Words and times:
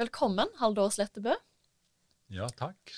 Velkommen, 0.00 0.48
Haldor 0.56 0.88
Slettebø. 0.88 1.34
Ja, 2.32 2.46
takk. 2.56 2.94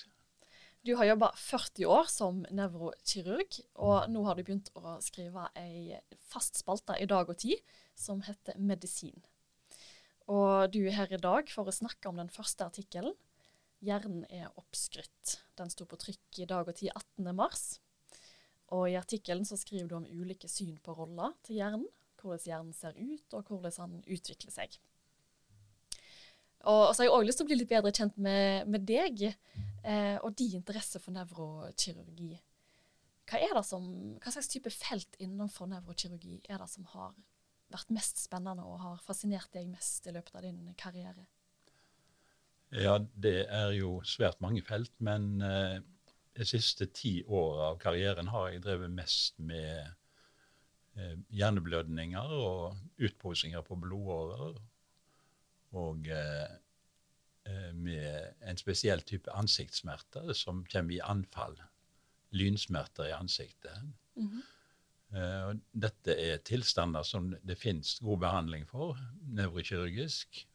Du 0.87 0.93
har 0.95 1.09
jobba 1.09 1.33
40 1.35 1.89
år 1.91 2.07
som 2.07 2.45
nevrokirurg, 2.55 3.57
og 3.83 4.06
nå 4.14 4.22
har 4.22 4.38
du 4.38 4.45
begynt 4.46 4.71
å 4.79 4.93
skrive 5.03 5.49
ei 5.59 5.99
fast 6.30 6.61
spalte 6.62 6.95
i 7.03 7.09
Dag 7.11 7.33
og 7.33 7.41
Tid 7.43 7.59
som 7.99 8.22
heter 8.22 8.61
Medisin. 8.62 9.19
Og 10.30 10.71
du 10.71 10.85
er 10.85 10.95
her 11.01 11.17
i 11.19 11.19
dag 11.19 11.51
for 11.51 11.67
å 11.67 11.75
snakke 11.75 12.12
om 12.12 12.22
den 12.22 12.30
første 12.30 12.70
artikkelen. 12.70 13.18
'Hjernen 13.82 14.22
er 14.30 14.54
oppskrytt'. 14.54 15.40
Den 15.58 15.74
sto 15.74 15.90
på 15.90 15.98
trykk 15.98 16.45
i 16.46 16.46
Dag 16.46 16.70
og 16.70 16.79
Tid 16.79 16.95
18.3. 16.95 17.80
Og 18.70 18.86
i 18.92 19.00
artikkelen 19.02 19.42
så 19.42 19.58
skriver 19.58 19.90
du 19.90 19.98
om 19.98 20.06
ulike 20.06 20.46
syn 20.46 20.79
på 20.79 20.95
roller 20.95 21.34
til 21.42 21.58
hjernen. 21.58 21.90
Hvordan 22.22 22.46
hjernen 22.46 22.72
ser 22.72 22.95
ut, 22.95 23.34
og 23.34 23.50
hvordan 23.50 23.80
han 23.82 24.02
utvikler 24.06 24.54
seg. 24.54 24.79
Og, 26.71 26.95
så 26.95 27.03
har 27.03 27.09
jeg 27.09 27.15
òg 27.15 27.27
lyst 27.29 27.41
til 27.41 27.46
å 27.46 27.51
bli 27.51 27.59
litt 27.61 27.71
bedre 27.71 27.93
kjent 27.95 28.17
med, 28.21 28.68
med 28.71 28.85
deg 28.89 29.27
eh, 29.29 30.17
og 30.21 30.35
din 30.39 30.59
interesse 30.61 31.00
for 31.03 31.14
nevrokirurgi. 31.17 32.33
Hva, 33.25 33.62
som, 33.64 33.86
hva, 34.20 34.33
slags 34.33 34.50
type 34.53 34.72
felt 34.72 35.17
innenfor 35.22 35.69
nevrokirurgi 35.70 36.42
er 36.48 36.61
det 36.61 36.69
som 36.72 36.84
har 36.92 37.14
vært 37.72 37.92
mest 37.95 38.20
spennende 38.20 38.67
og 38.69 38.83
har 38.83 39.00
fascinert 39.03 39.50
deg 39.56 39.70
mest 39.70 40.06
i 40.06 40.12
løpet 40.14 40.36
av 40.36 40.45
din 40.45 40.61
karriere? 40.81 41.25
Ja, 42.75 42.98
det 43.14 43.47
er 43.55 43.72
jo 43.77 44.00
svært 44.08 44.41
mange 44.42 44.62
felt, 44.67 44.92
men 45.05 45.39
eh, 45.44 45.78
de 46.34 46.47
siste 46.48 46.89
ti 46.91 47.20
åra 47.25 47.70
av 47.72 47.78
karrieren 47.83 48.31
har 48.33 48.50
jeg 48.50 48.64
drevet 48.64 48.92
mest 48.92 49.39
med 49.39 49.84
eh, 50.98 51.17
hjerneblødninger 51.31 52.34
og 52.34 53.05
utposinger 53.08 53.62
på 53.67 53.78
blodårer. 53.81 54.58
Og 55.75 56.09
eh, 56.09 56.56
eh, 57.51 57.70
med 57.75 58.41
en 58.47 58.61
spesiell 58.61 59.03
type 59.06 59.31
ansiktssmerter 59.34 60.33
som 60.39 60.64
kommer 60.70 60.97
i 60.97 61.03
anfall. 61.03 61.58
Lynsmerter 62.34 63.11
i 63.11 63.14
ansiktet. 63.14 63.83
Mm 64.16 64.28
-hmm. 64.31 64.42
uh, 65.16 65.56
dette 65.72 66.14
er 66.20 66.36
tilstander 66.36 67.03
som 67.03 67.36
det 67.42 67.58
finnes 67.58 67.98
god 67.98 68.19
behandling 68.19 68.66
for, 68.69 68.98
nevrokirurgisk 69.27 70.47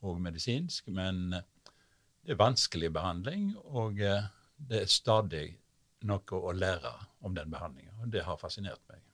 og 0.00 0.20
medisinsk. 0.20 0.88
Men 0.88 1.30
det 1.30 2.30
er 2.30 2.34
vanskelig 2.34 2.92
behandling. 2.92 3.56
og 3.56 3.92
uh, 3.92 4.26
det 4.56 4.82
er 4.82 4.86
stadig 4.86 5.46
noe 6.06 6.40
å 6.40 6.52
lære 6.52 6.92
om 7.20 7.34
den 7.36 7.50
behandlinga. 7.52 7.92
Og 8.02 8.12
det 8.12 8.24
har 8.26 8.40
fascinert 8.40 8.82
meg. 8.90 9.05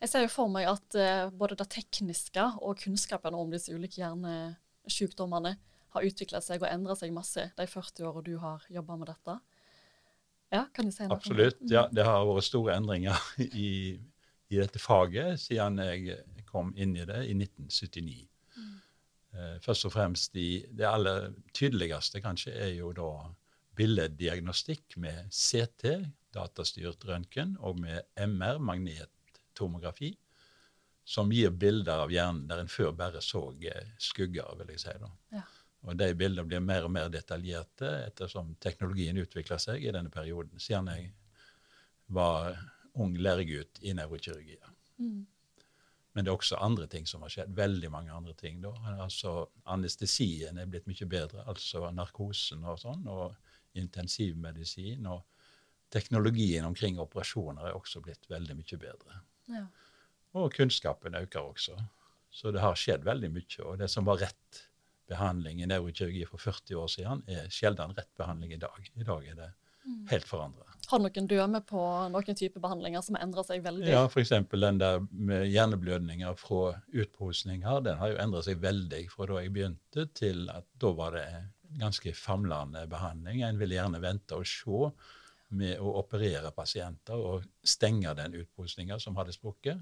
Jeg 0.00 0.12
ser 0.12 0.24
jo 0.24 0.32
for 0.32 0.52
meg 0.52 0.68
at 0.70 0.96
uh, 0.98 1.30
både 1.32 1.58
det 1.60 1.68
tekniske 1.72 2.44
og 2.60 2.78
kunnskapen 2.80 3.36
om 3.36 3.52
disse 3.52 3.72
ulike 3.74 4.00
hjernesykdommene 4.00 5.54
har 5.94 6.06
utvikla 6.06 6.40
seg 6.44 6.62
og 6.62 6.70
endra 6.70 6.96
seg 6.98 7.14
masse 7.14 7.48
de 7.56 7.66
40 7.66 8.06
åra 8.08 8.22
du 8.26 8.36
har 8.42 8.66
jobba 8.70 8.98
med 9.00 9.10
dette. 9.10 9.36
Ja, 10.50 10.64
kan 10.74 10.88
du 10.88 10.94
si 10.94 11.06
noe 11.06 11.18
Absolutt. 11.18 11.62
Ja, 11.70 11.86
det 11.94 12.06
har 12.06 12.26
vært 12.26 12.48
store 12.48 12.74
endringer 12.78 13.18
i, 13.38 13.98
i, 14.50 14.56
dette 14.58 14.82
faget 14.82 15.42
siden 15.42 15.78
jeg 15.82 16.20
kom 16.50 16.72
inn 16.74 16.96
i 16.98 17.06
det 17.06 17.24
i 17.28 17.34
1979. 17.36 18.24
Mm. 18.56 18.72
Uh, 19.34 19.56
først 19.62 19.86
og 19.86 19.94
fremst 19.94 20.34
de, 20.34 20.64
det 20.74 20.88
aller 20.88 21.30
tydeligste 21.54 22.22
kanskje 22.22 22.54
er 22.58 22.74
jo 22.78 22.90
da 22.96 23.10
billeddiagnostikk 23.78 24.98
med 25.00 25.30
CT, 25.32 25.94
datastyrt 26.34 27.06
røntgen, 27.08 27.56
og 27.64 27.78
med 27.80 28.02
MR, 28.18 28.58
magnettomografi, 29.50 30.16
som 31.04 31.32
gir 31.32 31.50
bilder 31.50 32.04
av 32.04 32.12
hjernen 32.12 32.46
der 32.46 32.60
en 32.60 32.68
før 32.68 32.92
bare 32.92 33.20
så 33.20 33.52
eh, 33.62 33.88
skugger, 33.98 34.56
vil 34.58 34.70
jeg 34.70 34.80
si. 34.80 34.90
Ja. 35.32 35.42
Og 35.82 35.96
De 35.96 36.14
bildene 36.14 36.46
blir 36.46 36.60
mer 36.60 36.84
og 36.84 36.90
mer 36.90 37.08
detaljerte 37.08 38.06
ettersom 38.06 38.54
teknologien 38.60 39.16
utvikler 39.16 39.58
seg 39.58 39.82
i 39.82 39.90
denne 39.90 40.10
perioden, 40.10 40.60
siden 40.60 40.88
jeg 40.92 41.12
var 42.06 42.56
ung 42.94 43.16
læregutt 43.16 43.80
i 43.82 43.94
nevrokirurgi. 43.94 44.58
Mm. 44.98 45.26
Men 46.12 46.24
det 46.24 46.30
er 46.30 46.36
også 46.36 46.58
andre 46.60 46.86
ting 46.86 47.06
som 47.06 47.22
har 47.22 47.30
skjedd. 47.30 47.54
Veldig 47.56 47.90
mange 47.90 48.12
andre 48.12 48.34
ting. 48.34 48.60
da. 48.60 48.72
Altså 49.00 49.48
Anestesien 49.64 50.58
er 50.58 50.66
blitt 50.66 50.86
mye 50.86 51.06
bedre, 51.06 51.44
altså 51.46 51.90
narkosen 51.90 52.64
og 52.64 52.78
sånn. 52.82 53.06
og 53.08 53.34
intensivmedisin. 53.78 55.06
Og 55.06 55.22
teknologien 55.88 56.64
omkring 56.66 56.98
operasjoner 56.98 57.68
er 57.68 57.78
også 57.78 58.02
blitt 58.02 58.26
veldig 58.30 58.56
mye 58.58 58.78
bedre. 58.82 59.20
Ja. 59.50 59.66
Og 60.38 60.52
kunnskapen 60.54 61.16
øker 61.18 61.42
også. 61.42 61.76
Så 62.30 62.52
det 62.54 62.62
har 62.62 62.78
skjedd 62.78 63.06
veldig 63.06 63.32
mye. 63.34 63.62
Og 63.66 63.78
det 63.80 63.90
som 63.90 64.06
var 64.06 64.20
rett 64.22 64.66
behandling 65.10 65.62
i 65.62 65.68
nevrokirurgi 65.70 66.26
for 66.28 66.42
40 66.42 66.78
år 66.78 66.90
siden, 66.92 67.24
er 67.26 67.48
sjelden 67.50 67.96
rett 67.96 68.12
behandling 68.18 68.54
i 68.54 68.60
dag. 68.62 68.90
I 68.94 69.06
dag 69.06 69.26
er 69.26 69.38
det 69.40 69.48
mm. 69.50 70.04
helt 70.12 70.28
forandra. 70.28 70.66
Har 70.90 70.98
du 70.98 71.06
noen 71.06 71.28
dømme 71.30 71.60
på 71.66 71.82
noen 72.10 72.38
type 72.38 72.62
behandlinger 72.62 73.02
som 73.06 73.18
har 73.18 73.26
endra 73.26 73.44
seg 73.46 73.62
veldig? 73.62 73.90
Ja, 73.90 74.04
f.eks. 74.06 74.32
den 74.50 74.80
der 74.80 75.02
med 75.10 75.46
hjerneblødninger 75.50 76.38
fra 76.38 76.76
utposninger. 76.94 77.82
Den 77.86 77.98
har 78.00 78.14
jo 78.14 78.20
endra 78.22 78.42
seg 78.46 78.62
veldig 78.62 79.04
fra 79.12 79.28
da 79.30 79.42
jeg 79.44 79.54
begynte, 79.54 80.06
til 80.18 80.46
at 80.54 80.66
da 80.82 80.94
var 80.98 81.18
det 81.18 81.26
ganske 81.78 82.14
famlende 82.18 82.86
behandling. 82.90 83.42
En 83.46 83.58
ville 83.60 83.78
gjerne 83.78 84.02
vente 84.02 84.38
og 84.38 84.46
se 84.50 84.90
med 85.50 85.80
å 85.82 85.94
operere 86.00 86.52
pasienter 86.54 87.18
og 87.18 87.46
stenge 87.66 88.12
den 88.18 88.36
utpostinga 88.42 88.98
som 89.02 89.16
hadde 89.18 89.34
sprukket. 89.34 89.80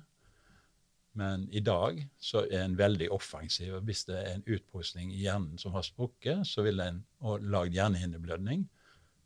Men 1.19 1.49
i 1.53 1.61
dag 1.65 2.01
så 2.23 2.45
er 2.47 2.63
en 2.63 2.77
veldig 2.79 3.11
offensiv. 3.13 3.75
Hvis 3.85 4.05
det 4.09 4.19
er 4.21 4.37
en 4.37 4.47
utpostning 4.47 5.13
i 5.13 5.25
hjernen 5.25 5.59
som 5.59 5.75
har 5.75 5.87
sprukket, 5.87 6.47
så 6.47 6.63
vil 6.67 6.81
en, 6.85 7.03
og 7.21 7.43
lagd 7.43 7.75
hjernehinneblødning, 7.77 8.69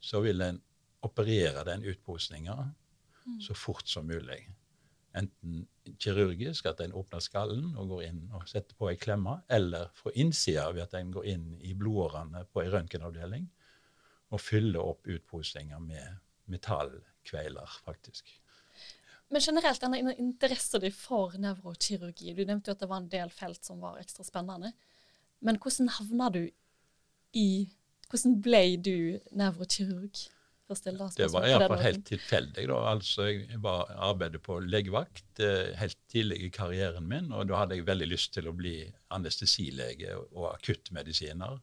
så 0.01 0.23
vil 0.25 0.41
en 0.43 0.61
operere 1.03 1.67
den 1.67 1.85
utpostinga 1.91 2.57
mm. 2.63 3.39
så 3.43 3.55
fort 3.59 3.89
som 3.91 4.07
mulig 4.07 4.41
enten 5.19 5.67
kirurgisk, 6.01 6.67
at 6.67 6.81
en 6.81 6.95
åpner 6.97 7.21
skallen 7.21 7.75
og 7.77 7.91
går 7.93 8.05
inn 8.07 8.21
og 8.33 8.47
setter 8.49 8.77
på 8.79 8.89
ei 8.91 8.99
klemme, 9.01 9.41
eller 9.53 9.91
fra 9.97 10.13
innsida 10.17 10.69
ved 10.73 10.87
at 10.87 10.97
en 10.99 11.13
går 11.13 11.29
inn 11.35 11.49
i 11.61 11.75
blodårene 11.79 12.47
på 12.49 12.63
ei 12.63 12.71
røntgenavdeling 12.73 13.49
og 14.33 14.41
fyller 14.41 14.81
opp 14.95 15.09
utposinger 15.11 15.83
med 15.85 16.21
metallkveiler, 16.53 17.81
faktisk. 17.87 18.31
Men 19.33 19.41
generelt, 19.41 19.81
denne 19.81 20.15
interessen 20.21 20.83
din 20.83 20.93
for 20.93 21.33
nevrokirurgi, 21.41 22.35
du 22.37 22.45
nevnte 22.45 22.71
jo 22.71 22.77
at 22.77 22.83
det 22.83 22.89
var 22.91 23.01
en 23.01 23.13
del 23.13 23.33
felt 23.33 23.65
som 23.65 23.81
var 23.81 24.01
ekstra 24.03 24.27
spennende. 24.29 24.75
Men 25.41 25.59
hvordan 25.63 25.89
havna 26.01 26.33
du 26.35 26.45
i 27.39 27.49
Hvordan 28.13 28.35
ble 28.45 28.77
du 28.77 28.97
nevrokirurg? 29.33 30.19
Det 30.73 31.27
var 31.33 31.47
iallfall 31.49 31.83
helt 31.83 32.05
tilfeldig. 32.07 32.67
da. 32.69 32.77
Altså, 32.93 33.27
Jeg 33.29 33.59
var, 33.63 33.91
arbeidet 33.93 34.43
på 34.43 34.59
legevakt 34.61 35.41
eh, 35.41 35.73
helt 35.77 35.99
tidlig 36.09 36.39
i 36.47 36.51
karrieren 36.55 37.09
min, 37.09 37.33
og 37.33 37.49
da 37.49 37.59
hadde 37.61 37.77
jeg 37.77 37.87
veldig 37.87 38.09
lyst 38.09 38.33
til 38.37 38.49
å 38.49 38.55
bli 38.57 38.77
anestesilege 39.13 40.15
og 40.17 40.55
akuttmedisiner. 40.55 41.59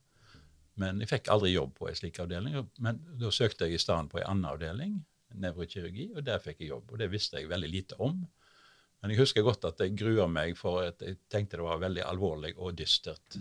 Men 0.79 1.01
jeg 1.03 1.11
fikk 1.11 1.29
aldri 1.33 1.51
jobb 1.53 1.75
på 1.77 1.89
en 1.89 1.97
slik 1.97 2.19
avdeling. 2.23 2.57
Men 2.83 3.01
da 3.19 3.31
søkte 3.35 3.67
jeg 3.67 3.77
i 3.77 3.81
stedet 3.81 4.11
på 4.11 4.21
en 4.21 4.29
annen 4.31 4.49
avdeling, 4.53 4.99
nevrokirurgi, 5.39 6.09
og 6.15 6.25
der 6.27 6.41
fikk 6.43 6.63
jeg 6.63 6.71
jobb. 6.71 6.93
Og 6.93 7.01
det 7.01 7.09
visste 7.11 7.41
jeg 7.41 7.51
veldig 7.51 7.71
lite 7.71 7.99
om. 8.01 8.21
Men 8.99 9.13
jeg 9.13 9.21
husker 9.21 9.45
godt 9.45 9.67
at 9.67 9.79
jeg 9.83 9.95
grua 9.99 10.27
meg, 10.31 10.55
for 10.59 10.83
at 10.87 11.03
jeg 11.03 11.19
tenkte 11.31 11.59
det 11.59 11.67
var 11.67 11.83
veldig 11.83 12.03
alvorlig 12.07 12.53
og 12.57 12.75
dystert. 12.79 13.39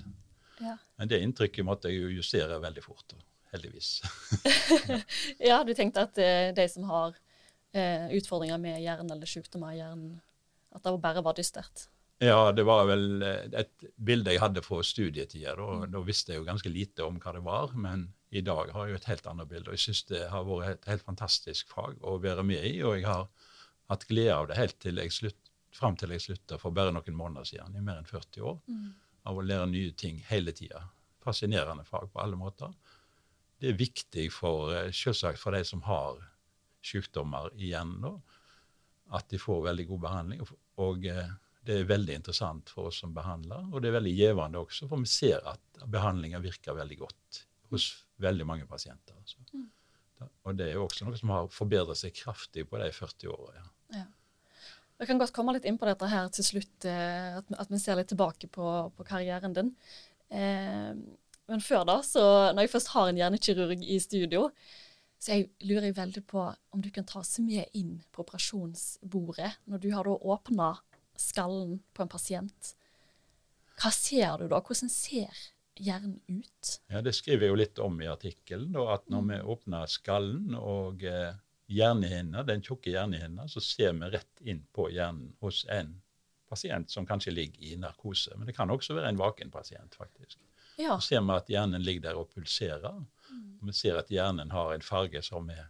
Ja. 0.63 0.77
Men 0.99 1.11
det 1.11 1.21
inntrykket 1.23 1.67
måtte 1.67 1.91
jeg 1.91 2.03
jo 2.03 2.13
justere 2.19 2.61
veldig 2.63 2.85
fort. 2.85 3.17
Heldigvis. 3.53 4.03
ja, 5.51 5.63
du 5.65 5.73
tenkte 5.75 6.05
at 6.05 6.19
uh, 6.21 6.51
de 6.55 6.67
som 6.69 6.85
har 6.91 7.15
uh, 7.15 8.09
utfordringer 8.19 8.61
med 8.61 8.83
hjernen 8.83 9.15
eller 9.15 9.31
sykdommer 9.31 9.73
i 9.73 9.81
hjernen, 9.81 10.19
at 10.75 10.85
det 10.85 10.99
bare 11.03 11.25
var 11.25 11.39
dystert? 11.39 11.87
Ja, 12.19 12.53
det 12.53 12.65
var 12.67 12.87
vel 12.89 13.23
eh, 13.23 13.45
et 13.61 13.85
bilde 13.95 14.35
jeg 14.35 14.43
hadde 14.43 14.63
fra 14.67 14.81
studietider. 14.83 15.59
Da, 15.61 15.83
mm. 15.85 15.91
da 15.95 16.03
visste 16.07 16.35
jeg 16.35 16.43
jo 16.43 16.49
ganske 16.49 16.73
lite 16.73 17.07
om 17.07 17.21
hva 17.23 17.35
det 17.37 17.45
var, 17.47 17.75
men 17.79 18.09
i 18.35 18.43
dag 18.45 18.73
har 18.75 18.87
jeg 18.87 18.97
jo 18.97 19.01
et 19.01 19.11
helt 19.13 19.29
annet 19.31 19.51
bilde. 19.51 19.71
Og 19.71 19.79
jeg 19.79 19.85
syns 19.87 20.05
det 20.11 20.25
har 20.33 20.49
vært 20.49 20.81
et 20.81 20.91
helt 20.93 21.07
fantastisk 21.07 21.71
fag 21.73 22.01
å 22.03 22.19
være 22.23 22.45
med 22.47 22.67
i, 22.67 22.79
og 22.83 22.99
jeg 22.99 23.07
har 23.07 23.29
hatt 23.89 24.09
glede 24.11 24.35
av 24.35 24.51
det 24.51 24.59
helt 24.59 24.79
til 24.83 25.01
jeg 25.01 25.15
slutt, 25.15 25.53
fram 25.79 25.97
til 26.01 26.13
jeg 26.17 26.25
slutta 26.25 26.59
for 26.59 26.75
bare 26.75 26.93
noen 26.97 27.17
måneder 27.17 27.47
siden, 27.47 27.77
i 27.77 27.85
mer 27.85 28.01
enn 28.01 28.09
40 28.09 28.47
år. 28.51 28.61
Mm. 28.67 28.89
Av 29.29 29.39
å 29.39 29.45
lære 29.45 29.71
nye 29.71 29.95
ting 29.97 30.19
hele 30.27 30.55
tida. 30.57 30.83
Fascinerende 31.23 31.85
fag 31.87 32.11
på 32.13 32.23
alle 32.25 32.39
måter 32.41 32.73
det 33.59 33.73
er 33.73 33.79
viktig 33.79 34.29
for, 34.33 34.73
eh, 34.75 34.93
selvsagt 34.95 35.39
for 35.39 35.53
de 35.53 35.65
som 35.65 35.83
har 35.83 36.21
sykdommer 36.83 37.51
igjen, 37.59 37.99
nå, 38.01 38.15
at 39.13 39.29
de 39.29 39.39
får 39.39 39.65
veldig 39.65 39.87
god 39.89 40.01
behandling. 40.01 40.43
Og, 40.45 40.53
og 40.79 41.07
eh, 41.07 41.31
det 41.69 41.77
er 41.77 41.89
veldig 41.89 42.15
interessant 42.17 42.71
for 42.73 42.89
oss 42.89 43.03
som 43.03 43.13
behandler, 43.17 43.67
og 43.69 43.83
det 43.83 43.91
er 43.91 43.99
veldig 43.99 44.15
gjevende 44.17 44.61
også, 44.63 44.89
for 44.89 45.05
vi 45.05 45.11
ser 45.13 45.45
at 45.51 45.83
behandlinga 45.85 46.41
virker 46.41 46.77
veldig 46.79 46.97
godt 47.03 47.43
hos 47.73 47.91
veldig 48.25 48.47
mange 48.49 48.69
pasienter. 48.71 49.19
Altså. 49.21 49.43
Mm. 49.53 49.67
Og 50.49 50.57
det 50.57 50.71
er 50.71 50.79
jo 50.79 50.87
også 50.87 51.07
noe 51.07 51.19
som 51.21 51.35
har 51.35 51.51
forbedret 51.53 52.01
seg 52.01 52.17
kraftig 52.17 52.65
på 52.71 52.81
de 52.81 52.89
40 52.95 53.35
åra. 53.35 53.61
Ja. 53.61 53.69
Ja. 53.99 54.07
Jeg 54.99 55.11
kan 55.11 55.21
godt 55.21 55.35
komme 55.37 55.55
litt 55.55 55.69
inn 55.69 55.77
på 55.79 55.87
dette 55.87 56.09
her 56.11 56.33
til 56.35 56.47
slutt, 56.47 56.89
eh, 56.89 57.37
at, 57.39 57.53
at 57.63 57.71
vi 57.71 57.79
ser 57.79 58.01
litt 58.01 58.09
tilbake 58.11 58.49
på, 58.51 58.67
på 58.97 59.07
karrieren 59.07 59.55
din. 59.55 59.71
Eh, 60.33 60.91
men 61.49 61.65
før 61.65 61.85
da, 61.89 62.01
så 62.05 62.25
når 62.51 62.65
jeg 62.65 62.73
først 62.73 62.95
har 62.97 63.11
en 63.11 63.21
hjernekirurg 63.21 63.85
i 63.85 64.01
studio, 64.03 64.49
så 65.19 65.37
jeg 65.37 65.69
lurer 65.69 65.89
jeg 65.89 65.99
veldig 66.01 66.25
på 66.31 66.43
om 66.49 66.83
du 66.83 66.91
kan 66.95 67.07
ta 67.07 67.21
oss 67.23 67.39
med 67.43 67.71
inn 67.79 67.99
på 68.15 68.25
operasjonsbordet 68.25 69.53
når 69.71 69.81
du 69.83 69.89
har 69.95 70.07
da 70.07 70.15
åpna 70.35 70.73
skallen 71.19 71.79
på 71.95 72.05
en 72.05 72.11
pasient. 72.13 72.75
Hva 73.79 73.93
ser 73.95 74.41
du 74.41 74.49
da? 74.51 74.61
Hvordan 74.63 74.91
ser 74.91 75.45
hjernen 75.79 76.19
ut? 76.27 76.73
Ja, 76.91 77.03
Det 77.03 77.15
skriver 77.15 77.47
jeg 77.47 77.53
jo 77.53 77.61
litt 77.61 77.79
om 77.83 78.01
i 78.03 78.11
artikkelen. 78.11 78.75
At 78.91 79.07
når 79.13 79.29
vi 79.29 79.39
åpner 79.55 79.91
skallen 79.91 80.57
og 80.59 81.05
eh, 81.07 81.39
hjernehinna, 81.71 82.43
den 82.47 82.65
tjukke 82.65 82.93
hjernehinna, 82.95 83.47
så 83.49 83.63
ser 83.63 83.95
vi 83.99 84.11
rett 84.15 84.43
inn 84.43 84.65
på 84.75 84.89
hjernen 84.95 85.35
hos 85.45 85.65
en 85.71 85.97
pasient 86.49 86.91
som 86.91 87.07
kanskje 87.07 87.35
ligger 87.35 87.63
i 87.71 87.77
narkose. 87.77 88.35
Men 88.37 88.49
det 88.49 88.57
kan 88.57 88.71
også 88.73 88.97
være 88.97 89.13
en 89.13 89.21
vaken 89.21 89.53
pasient, 89.55 89.95
faktisk. 89.95 90.41
Ja. 90.79 90.97
Så 90.97 91.13
ser 91.13 91.27
vi 91.27 91.37
at 91.37 91.51
hjernen 91.53 91.85
ligger 91.85 92.09
der 92.09 92.21
og 92.21 92.31
pulserer. 92.35 93.03
Og 93.59 93.67
vi 93.69 93.75
ser 93.77 93.99
at 94.01 94.11
hjernen 94.11 94.55
har 94.55 94.73
en 94.75 94.87
farge 94.87 95.23
som 95.27 95.51
er 95.53 95.69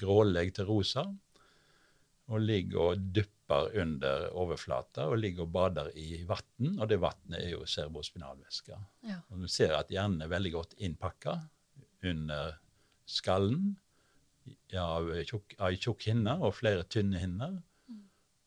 grålig 0.00 0.54
til 0.56 0.66
rosa, 0.70 1.04
og 2.24 2.40
ligger 2.40 2.80
og 2.80 3.02
dupper 3.44 3.80
under 3.80 4.30
overflata 4.34 5.08
og 5.08 5.18
ligger 5.18 5.44
og 5.44 5.52
bader 5.52 5.90
i 5.96 6.24
vann. 6.26 6.78
Og 6.78 6.88
det 6.88 7.00
vannet 7.00 7.40
er 7.40 7.50
jo 7.52 7.66
cerebrospinalvæske. 7.66 8.76
Ja. 9.02 9.20
Og 9.30 9.40
du 9.42 9.48
ser 9.48 9.74
at 9.76 9.90
hjernen 9.90 10.22
er 10.22 10.28
veldig 10.28 10.52
godt 10.52 10.74
innpakka 10.78 11.40
under 12.04 12.58
skallen 13.06 13.76
av 14.76 15.08
tjukk, 15.24 15.56
ei 15.60 15.76
tjukk 15.76 16.04
hinne 16.08 16.38
og 16.42 16.54
flere 16.54 16.84
tynne 16.84 17.18
hinner. 17.18 17.60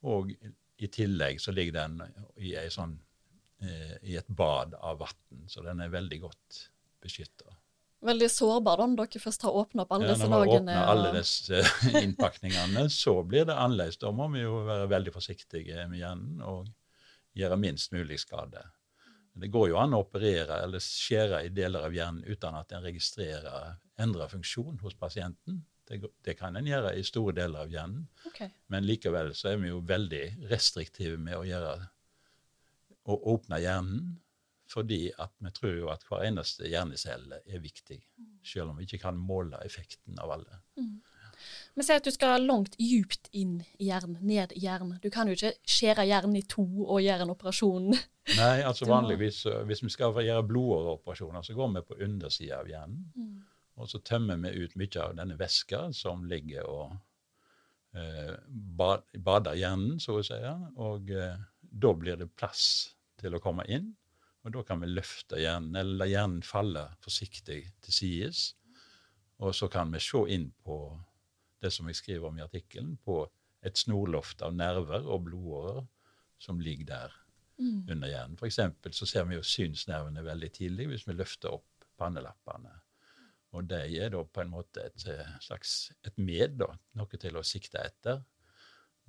Og 0.03 0.31
i 0.77 0.87
tillegg 0.87 1.39
så 1.41 1.51
ligger 1.51 1.73
den 1.73 2.01
i, 2.37 2.53
sånn, 2.69 2.99
eh, 3.61 3.97
i 4.03 4.17
et 4.17 4.27
bad 4.27 4.75
av 4.77 4.99
vann, 4.99 5.47
så 5.47 5.63
den 5.65 5.81
er 5.81 5.89
veldig 5.89 6.19
godt 6.21 6.59
beskytta. 7.01 7.55
Veldig 8.05 8.27
sårbar 8.29 8.77
da, 8.77 8.85
når 8.85 9.07
dere 9.07 9.19
først 9.23 9.41
har 9.47 9.55
åpna 9.57 9.83
opp 9.83 9.93
alle 9.95 10.05
Ja, 10.05 10.13
disse 10.13 10.27
når 10.29 10.43
vi 10.43 10.49
lagene. 10.51 10.73
åpner 10.75 10.89
alle 10.91 11.11
disse 11.15 11.61
eh, 11.63 11.95
innpakningene, 12.03 12.83
så 12.93 13.15
blir 13.25 13.47
det 13.49 13.55
annerledes. 13.57 13.97
Da 13.97 14.11
må 14.13 14.27
vi 14.33 14.43
jo 14.43 14.59
være 14.67 14.89
veldig 14.91 15.13
forsiktige 15.15 15.87
med 15.89 15.97
hjernen 16.03 16.43
og 16.45 16.67
gjøre 17.37 17.57
minst 17.57 17.91
mulig 17.95 18.19
skade. 18.21 18.61
Det 19.37 19.49
går 19.53 19.69
jo 19.69 19.79
an 19.81 19.93
å 19.93 20.01
operere 20.01 20.61
eller 20.65 20.81
skjære 20.81 21.43
i 21.45 21.49
deler 21.53 21.83
av 21.85 21.93
hjernen 21.93 22.23
uten 22.25 22.55
at 22.57 22.71
en 22.73 22.85
registrerer 22.85 23.75
endra 24.01 24.29
funksjon 24.29 24.79
hos 24.81 24.95
pasienten. 24.97 25.63
Det, 25.87 26.01
det 26.25 26.33
kan 26.39 26.55
en 26.57 26.65
gjøre 26.67 26.95
i 26.99 27.03
store 27.05 27.33
deler 27.37 27.65
av 27.65 27.73
hjernen. 27.73 28.07
Okay. 28.29 28.49
Men 28.67 28.85
likevel 28.85 29.33
så 29.37 29.53
er 29.53 29.61
vi 29.61 29.69
jo 29.69 29.81
veldig 29.87 30.23
restriktive 30.51 31.17
med 31.21 31.37
å 31.37 31.45
gjøre 31.47 31.75
å 33.07 33.19
åpne 33.33 33.61
hjernen. 33.63 34.17
Fordi 34.67 35.11
at 35.15 35.31
vi 35.39 35.51
tror 35.55 35.75
jo 35.77 35.91
at 35.93 36.03
hver 36.07 36.25
eneste 36.27 36.67
hjernecelle 36.67 37.39
er 37.45 37.61
viktig. 37.63 38.01
Selv 38.43 38.73
om 38.73 38.79
vi 38.79 38.87
ikke 38.87 39.05
kan 39.05 39.19
måle 39.19 39.59
effekten 39.65 40.19
av 40.19 40.33
alle. 40.35 40.59
Mm. 40.79 40.97
Vi 41.77 41.85
sier 41.85 42.01
at 42.01 42.07
du 42.07 42.11
skal 42.13 42.45
langt 42.47 42.75
djupt 42.81 43.29
inn 43.37 43.59
i 43.77 43.89
hjernen, 43.91 44.17
ned 44.25 44.53
i 44.57 44.63
hjernen. 44.63 44.97
Du 45.03 45.11
kan 45.13 45.29
jo 45.29 45.35
ikke 45.37 45.53
skjære 45.69 46.07
hjernen 46.09 46.39
i 46.39 46.45
to 46.49 46.65
og 46.65 47.03
gjøre 47.05 47.27
en 47.27 47.33
operasjon. 47.33 47.91
Nei, 48.41 48.55
altså 48.65 48.87
vanligvis 48.89 49.43
hvis 49.69 49.83
vi 49.85 49.91
skal 49.93 50.17
gjøre 50.25 50.47
blodåreoperasjoner, 50.49 51.45
så 51.45 51.55
går 51.57 51.75
vi 51.75 51.85
på 51.87 51.99
undersida 52.07 52.61
av 52.63 52.71
hjernen. 52.71 53.05
Og 53.77 53.91
så 53.91 54.01
tømmer 54.01 54.41
vi 54.41 54.65
ut 54.65 54.73
mye 54.79 55.03
av 55.03 55.13
denne 55.19 55.37
væska 55.37 55.83
som 55.93 56.25
ligger 56.27 56.65
og 56.65 56.95
eh, 57.93 58.33
bader 58.49 59.57
hjernen, 59.59 60.01
så 60.01 60.17
å 60.17 60.25
si. 60.25 60.39
Og 60.81 61.13
eh, 61.13 61.37
da 61.61 61.93
blir 61.93 62.17
det 62.17 62.31
plass 62.33 62.65
til 63.21 63.37
å 63.37 63.41
komme 63.43 63.65
inn. 63.69 63.91
Og 64.47 64.53
da 64.55 64.61
kan 64.63 64.79
vi 64.79 64.87
løfte 64.87 65.41
hjernen, 65.41 65.75
eller 65.75 65.99
la 65.99 66.05
hjernen 66.07 66.39
falle 66.45 66.85
forsiktig 67.03 67.59
til 67.83 67.93
sides. 67.93 68.45
Og 69.43 69.51
så 69.55 69.67
kan 69.67 69.91
vi 69.91 69.99
se 69.99 70.21
inn 70.31 70.47
på 70.63 70.77
det 71.59 71.73
som 71.75 71.89
jeg 71.89 71.99
skriver 71.99 72.29
om 72.29 72.37
i 72.39 72.45
artikkelen, 72.45 72.93
på 73.03 73.25
et 73.67 73.75
snorloft 73.75 74.41
av 74.45 74.55
nerver 74.55 75.03
og 75.03 75.25
blodårer 75.25 75.81
som 76.39 76.61
ligger 76.63 76.87
der 76.93 77.17
under 77.59 78.07
hjernen. 78.07 78.37
For 78.39 78.47
eksempel 78.47 78.95
så 78.95 79.09
ser 79.09 79.27
vi 79.27 79.35
jo 79.35 79.43
synsnervene 79.43 80.23
veldig 80.23 80.51
tidlig 80.55 80.87
hvis 80.93 81.07
vi 81.09 81.17
løfter 81.17 81.57
opp 81.57 81.87
pannelappene. 81.99 82.71
Og 83.57 83.67
de 83.67 83.81
er 83.99 84.13
da 84.13 84.21
på 84.23 84.43
en 84.45 84.53
måte 84.53 84.85
et 84.85 85.07
eh, 85.11 85.35
slags 85.43 85.89
et 86.05 86.15
med, 86.21 86.55
da, 86.61 86.69
noe 86.95 87.19
til 87.19 87.35
å 87.35 87.43
sikte 87.43 87.83
etter 87.83 88.23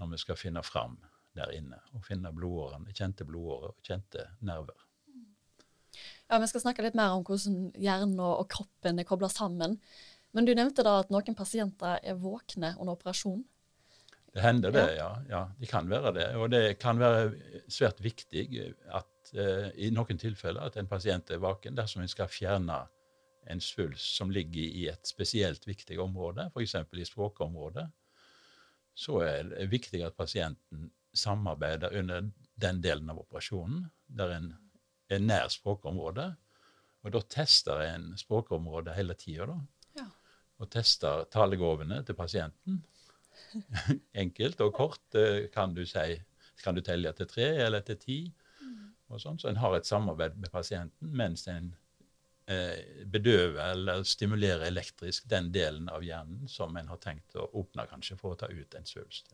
når 0.01 0.15
vi 0.17 0.21
skal 0.25 0.41
finne 0.41 0.67
fram 0.67 0.99
der 1.37 1.55
inne. 1.55 1.79
Og 1.95 2.07
finne 2.07 2.35
blodårene, 2.35 2.91
kjente 2.91 3.29
blodårer 3.29 3.75
og 3.77 3.87
kjente 3.87 4.31
nerver. 4.43 4.88
Ja, 6.29 6.39
Vi 6.39 6.49
skal 6.51 6.61
snakke 6.61 6.85
litt 6.85 6.97
mer 6.99 7.17
om 7.17 7.25
hvordan 7.25 7.71
hjernen 7.81 8.19
og, 8.21 8.49
kroppen 8.53 9.01
er 9.01 9.09
kobla 9.09 9.31
sammen. 9.33 9.79
Men 10.37 10.45
du 10.45 10.53
nevnte 10.53 10.85
da 10.85 10.99
at 11.01 11.13
noen 11.13 11.37
pasienter 11.37 12.03
er 12.05 12.19
våkne 12.21 12.75
under 12.77 12.99
operasjon. 12.99 13.41
Det 14.35 14.43
hender 14.45 14.75
det, 14.75 14.85
ja. 14.99 15.09
ja. 15.31 15.41
De 15.57 15.67
kan 15.67 15.89
være 15.89 16.13
det. 16.19 16.27
Og 16.37 16.51
det 16.53 16.63
kan 16.83 17.01
være 17.01 17.33
svært 17.73 18.03
viktig 18.05 18.45
at 18.95 19.33
eh, 19.33 19.71
i 19.81 19.89
noen 19.95 20.21
tilfeller 20.21 20.69
at 20.69 20.77
en 20.77 20.91
pasient 20.91 21.33
er 21.33 21.41
vaken 21.41 21.79
dersom 21.79 22.05
en 22.05 22.13
skal 22.13 22.29
fjerne 22.29 22.83
en 23.49 23.65
svulst 23.65 24.19
som 24.19 24.29
ligger 24.29 24.61
i 24.61 24.85
et 24.93 25.09
spesielt 25.09 25.65
viktig 25.65 25.97
område, 26.01 26.51
f.eks. 26.53 26.77
i 26.77 27.09
språkområdet. 27.09 27.87
Så 28.93 29.23
er 29.25 29.49
det 29.49 29.71
viktig 29.73 30.05
at 30.05 30.19
pasienten 30.19 30.91
samarbeider 31.17 31.97
under 31.97 32.29
den 32.61 32.83
delen 32.85 33.09
av 33.09 33.23
operasjonen 33.25 33.87
der 34.13 34.37
en 34.37 34.53
nær 35.17 35.49
språkområdet. 35.53 36.29
Og 37.07 37.15
da 37.15 37.23
tester 37.31 37.81
en 37.87 38.11
språkområdet 38.19 38.97
hele 38.99 39.17
tida, 39.19 39.47
da. 39.49 39.59
Ja. 40.03 40.07
Og 40.59 40.71
tester 40.73 41.25
talegåvene 41.33 42.03
til 42.05 42.19
pasienten. 42.19 42.83
Enkelt 44.25 44.61
og 44.65 44.75
kort 44.77 45.17
eh, 45.17 45.47
kan 45.55 45.75
du 45.77 45.85
si 45.87 46.19
kan 46.63 46.75
du 46.75 46.83
telle 46.83 47.13
til 47.15 47.29
tre 47.31 47.49
eller 47.65 47.85
til 47.87 47.99
ti. 48.03 48.19
og 49.09 49.21
sånn, 49.23 49.39
Så 49.39 49.49
en 49.49 49.61
har 49.63 49.77
et 49.77 49.87
samarbeid 49.87 50.37
med 50.37 50.51
pasienten 50.53 51.13
mens 51.17 51.47
en 51.49 51.71
eh, 52.47 53.05
bedøver 53.07 53.73
eller 53.73 54.03
stimulerer 54.03 54.67
elektrisk 54.67 55.29
den 55.31 55.53
delen 55.53 55.89
av 55.89 56.05
hjernen 56.05 56.49
som 56.49 56.77
en 56.77 56.91
har 56.91 57.01
tenkt 57.01 57.37
å 57.37 57.49
åpne 57.63 57.87
kanskje 57.89 58.19
for 58.21 58.35
å 58.35 58.41
ta 58.43 58.51
ut 58.51 58.75
en 58.75 58.85
svulst. 58.85 59.33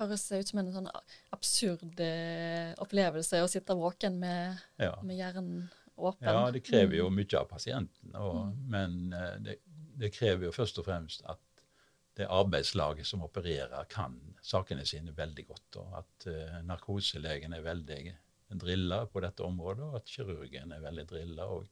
Høres 0.00 0.24
ut 0.32 0.48
som 0.48 0.62
en 0.62 0.72
sånn 0.72 0.88
absurd 1.34 2.00
eh, 2.00 2.72
opplevelse 2.80 3.42
å 3.44 3.50
sitte 3.50 3.76
våken 3.76 4.16
med, 4.22 4.62
Ja. 4.80 4.94
med 5.04 5.18
hjernen 5.18 5.68
åpen. 6.00 6.24
Ja, 6.24 6.50
det 6.50 6.64
krever 6.64 6.96
jo 6.96 7.10
mye 7.12 7.36
av 7.36 7.50
pasienten, 7.50 8.14
og, 8.16 8.54
men 8.72 9.12
eh, 9.12 9.36
det, 9.44 9.58
det 10.00 10.12
krever 10.14 10.48
jo 10.48 10.54
først 10.56 10.80
og 10.80 10.88
fremst 10.88 11.24
at 11.28 11.42
det 12.18 12.26
arbeidslaget 12.32 13.06
som 13.06 13.22
opererer, 13.24 13.84
kan 13.92 14.16
sakene 14.44 14.86
sine 14.88 15.12
veldig 15.16 15.44
godt, 15.46 15.76
og 15.80 15.92
at 16.00 16.26
uh, 16.28 16.56
narkoselegen 16.66 17.54
er 17.56 17.62
veldig 17.64 18.00
drilla 18.60 19.04
på 19.08 19.22
dette 19.24 19.44
området, 19.46 19.86
og 19.86 20.00
at 20.00 20.10
kirurgen 20.10 20.74
er 20.74 20.82
veldig 20.84 21.06
drilla. 21.08 21.46
og 21.46 21.68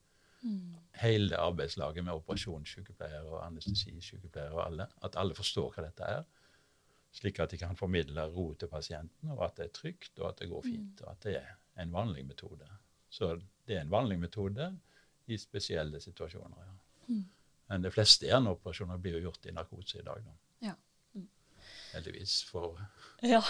hele 1.01 1.37
arbeidslaget 1.37 2.03
med 2.03 2.13
operasjonssykepleiere 2.13 3.27
og 3.27 3.41
anestesisykepleiere 3.45 4.55
og 4.55 4.65
alle, 4.65 4.85
at 5.03 5.17
alle 5.19 5.35
forstår 5.35 5.73
hva 5.75 5.83
dette 5.83 6.05
er, 6.07 6.23
slik 7.11 7.39
at 7.39 7.51
de 7.51 7.57
kan 7.57 7.77
formidle 7.77 8.27
ro 8.33 8.53
til 8.53 8.67
pasienten, 8.71 9.31
og 9.33 9.43
at 9.45 9.57
det 9.57 9.65
er 9.65 9.73
trygt, 9.73 10.19
og 10.19 10.29
at 10.29 10.39
det 10.39 10.49
går 10.49 10.61
fint, 10.67 11.01
og 11.01 11.11
at 11.11 11.23
det 11.25 11.35
er 11.39 11.55
en 11.81 11.93
vanlig 11.93 12.25
metode. 12.27 12.67
Så 13.09 13.33
det 13.67 13.77
er 13.77 13.81
en 13.81 13.91
vanlig 13.91 14.19
metode 14.19 14.69
i 15.27 15.37
spesielle 15.37 16.01
situasjoner. 16.01 16.65
ja. 16.65 17.17
Men 17.69 17.83
de 17.85 17.91
fleste 17.93 18.25
hjerneoperasjoner 18.25 18.97
blir 18.97 19.19
jo 19.19 19.27
gjort 19.27 19.45
i 19.45 19.51
narkose 19.53 19.99
i 19.99 20.05
dag. 20.05 20.23
da. 20.25 20.31
Ja. 20.67 20.75
Heldigvis 21.93 22.43
for, 22.43 22.79
Ja. 23.21 23.41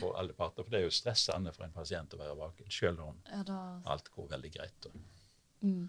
for 0.00 0.16
alle 0.18 0.32
parter. 0.32 0.64
For 0.64 0.70
det 0.70 0.80
er 0.80 0.84
jo 0.84 0.90
stressende 0.90 1.52
for 1.54 1.64
en 1.64 1.72
pasient 1.72 2.14
å 2.14 2.18
være 2.18 2.36
vaken, 2.38 2.70
selv 2.70 3.00
om 3.00 3.22
ja 3.30 3.80
alt 3.86 4.10
går 4.10 4.28
veldig 4.28 4.52
greit. 4.52 4.86
Mm. 5.62 5.88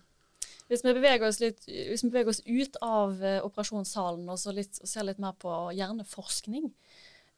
Hvis 0.67 0.83
vi 0.85 0.93
litt, 0.93 1.65
hvis 1.65 2.03
vi 2.03 2.09
beveger 2.09 2.29
oss 2.29 2.41
ut 2.45 2.77
av 2.81 3.23
eh, 3.23 3.41
operasjonssalen 3.45 4.29
og, 4.29 4.37
så 4.37 4.53
litt, 4.53 4.77
og 4.81 4.87
ser 4.87 5.03
litt 5.03 5.17
mer 5.17 5.33
på 5.33 5.49
hjerneforskning 5.73 6.69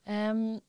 em, 0.05 0.62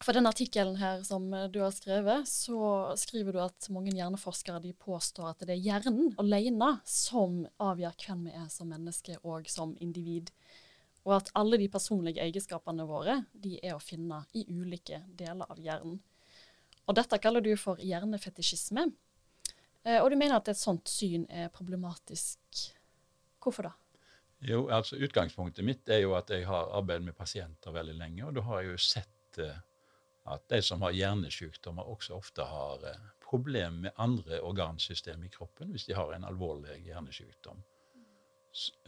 For 0.00 0.16
den 0.16 0.28
artikkelen 0.30 0.78
her 0.80 1.02
som 1.04 1.28
eh, 1.34 1.48
du 1.52 1.60
har 1.60 1.74
skrevet, 1.74 2.28
så 2.28 2.94
skriver 2.96 3.34
du 3.34 3.40
at 3.42 3.68
mange 3.74 3.92
hjerneforskere 3.92 4.62
de 4.62 4.72
påstår 4.72 5.32
at 5.32 5.44
det 5.44 5.56
er 5.56 5.64
hjernen 5.64 6.14
alene 6.20 6.76
som 6.88 7.42
avgjør 7.60 7.98
hvem 8.06 8.28
vi 8.28 8.36
er 8.38 8.48
som 8.52 8.70
menneske 8.70 9.18
og 9.22 9.50
som 9.50 9.74
individ. 9.80 10.30
Og 11.04 11.16
at 11.16 11.32
alle 11.34 11.58
de 11.60 11.68
personlige 11.72 12.22
egenskapene 12.22 12.86
våre 12.88 13.22
de 13.32 13.58
er 13.62 13.74
å 13.74 13.82
finne 13.82 14.22
i 14.36 14.46
ulike 14.48 15.02
deler 15.16 15.48
av 15.48 15.60
hjernen. 15.60 15.98
Og 16.86 16.96
dette 16.96 17.20
kaller 17.22 17.44
du 17.44 17.52
for 17.60 17.80
hjernefetisjisme. 17.80 18.88
Eh, 19.84 20.00
og 20.00 20.10
du 20.10 20.16
mener 20.16 20.36
at 20.38 20.48
et 20.50 20.58
sånt 20.58 20.88
syn 20.90 21.26
er 21.28 21.52
problematisk. 21.54 22.40
Hvorfor 23.40 23.70
da? 23.70 23.76
Jo, 24.40 24.62
altså 24.72 24.96
Utgangspunktet 24.96 25.64
mitt 25.64 25.88
er 25.92 26.00
jo 26.04 26.14
at 26.16 26.30
jeg 26.32 26.46
har 26.48 26.70
arbeidet 26.72 27.04
med 27.10 27.16
pasienter 27.16 27.74
veldig 27.74 27.96
lenge, 27.98 28.24
og 28.24 28.38
da 28.38 28.44
har 28.46 28.62
jeg 28.62 28.70
jo 28.70 28.78
sett 28.80 29.40
eh, 29.44 29.58
at 30.32 30.46
de 30.48 30.60
som 30.64 30.82
har 30.86 30.96
hjernesykdommer, 30.96 31.88
også 31.92 32.16
ofte 32.16 32.46
har 32.48 32.86
eh, 32.88 33.02
problem 33.24 33.82
med 33.84 33.96
andre 34.00 34.40
organsystemer 34.40 35.28
i 35.28 35.32
kroppen 35.34 35.74
hvis 35.74 35.86
de 35.90 35.96
har 35.98 36.14
en 36.16 36.24
alvorlig 36.24 36.80
hjernesykdom. 36.86 37.60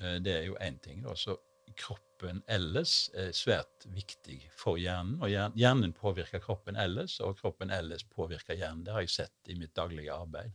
Eh, 0.01 0.19
Det 0.25 0.37
er 0.39 0.45
jo 0.49 0.57
én 0.57 0.81
ting. 0.81 1.03
da, 1.03 1.15
så 1.15 1.39
Kroppen 1.77 2.43
ellers 2.51 3.11
er 3.17 3.31
svært 3.33 3.87
viktig 3.87 4.51
for 4.53 4.77
hjernen. 4.77 5.23
og 5.23 5.31
Hjernen 5.31 5.93
påvirker 5.93 6.43
kroppen 6.43 6.77
ellers, 6.77 7.21
og 7.21 7.39
kroppen 7.39 7.71
ellers 7.71 8.05
påvirker 8.05 8.59
hjernen. 8.59 8.85
Det 8.85 8.93
har 8.93 9.01
jeg 9.01 9.11
sett 9.15 9.49
i 9.49 9.55
mitt 9.55 9.73
daglige 9.75 10.13
arbeid. 10.13 10.53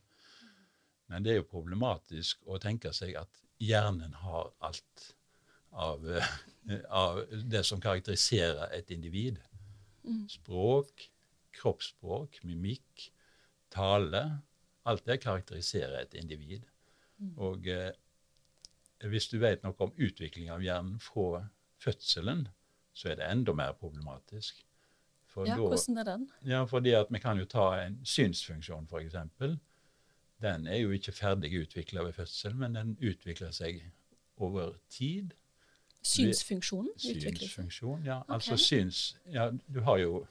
Men 1.07 1.23
det 1.23 1.31
er 1.31 1.39
jo 1.39 1.47
problematisk 1.49 2.43
å 2.45 2.59
tenke 2.59 2.93
seg 2.93 3.15
at 3.15 3.46
hjernen 3.59 4.13
har 4.13 4.51
alt 4.61 5.15
av, 5.71 6.05
eh, 6.09 6.81
av 6.89 7.23
det 7.43 7.63
som 7.65 7.81
karakteriserer 7.81 8.71
et 8.77 8.91
individ. 8.91 9.39
Språk, 10.29 11.09
kroppsspråk, 11.57 12.39
mimikk, 12.47 13.09
tale. 13.73 14.21
Alt 14.87 15.03
det 15.05 15.19
karakteriserer 15.23 15.99
et 16.05 16.13
individ. 16.15 16.63
Og 17.37 17.67
eh, 17.67 17.91
hvis 19.09 19.27
du 19.31 19.37
vet 19.41 19.63
noe 19.65 19.75
om 19.83 19.91
utvikling 19.97 20.49
av 20.53 20.61
hjernen 20.63 20.99
fra 21.03 21.43
fødselen, 21.83 22.47
så 22.97 23.11
er 23.11 23.19
det 23.19 23.27
enda 23.29 23.53
mer 23.53 23.73
problematisk. 23.77 24.63
For 25.27 25.45
Ja, 25.45 25.55
da- 25.57 25.61
hvordan 25.67 25.97
er 25.99 26.03
den? 26.07 26.29
ja, 26.47 26.63
fordi 26.65 26.93
at 26.97 27.11
vi 27.11 27.19
kan 27.19 27.37
jo 27.37 27.45
ta 27.45 27.73
en 27.83 27.99
synsfunksjon, 28.05 28.87
f.eks. 28.89 29.59
Den 30.41 30.67
er 30.67 30.77
jo 30.83 30.91
ikke 30.93 31.11
ferdig 31.11 31.49
utvikla 31.61 32.03
ved 32.05 32.13
fødsel, 32.13 32.55
men 32.55 32.75
den 32.77 32.97
utvikler 33.01 33.51
seg 33.51 33.81
over 34.37 34.75
tid. 34.93 35.33
Synsfunksjonen. 36.05 36.91
Synsfunksjon, 37.01 38.03
ja. 38.05 38.19
Okay. 38.21 38.33
Altså 38.35 38.57
syns 38.57 39.17
Ja, 39.33 39.49
du 39.73 39.81
har 39.81 39.97
jo 39.97 40.27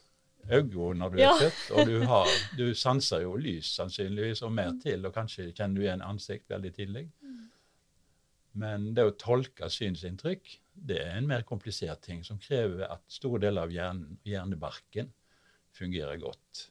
øyne 0.50 0.94
når 0.94 1.08
du 1.08 1.18
Ja. 1.18 1.32
er 1.34 1.50
født, 1.50 1.70
og 1.76 1.86
du, 1.86 1.98
har, 2.06 2.26
du 2.58 2.74
sanser 2.74 3.20
jo 3.20 3.36
lys 3.36 3.66
sannsynligvis, 3.74 4.42
og 4.42 4.52
mer 4.52 4.72
til, 4.82 5.06
og 5.06 5.14
kanskje 5.14 5.50
kjenner 5.52 5.74
du 5.74 5.82
igjen 5.82 6.02
ansikt 6.02 6.50
veldig 6.50 6.72
tidlig. 6.74 7.08
Men 8.56 8.94
det 8.94 9.04
å 9.04 9.10
tolke 9.20 9.68
synsinntrykk, 9.68 10.54
det 10.86 11.00
er 11.02 11.18
en 11.18 11.26
mer 11.28 11.42
komplisert 11.42 12.00
ting 12.06 12.22
som 12.24 12.38
krever 12.38 12.86
at 12.88 13.02
store 13.08 13.40
deler 13.40 13.66
av 13.66 13.70
hjernen, 13.74 14.18
hjernebarken 14.24 15.10
fungerer 15.76 16.16
godt. 16.22 16.70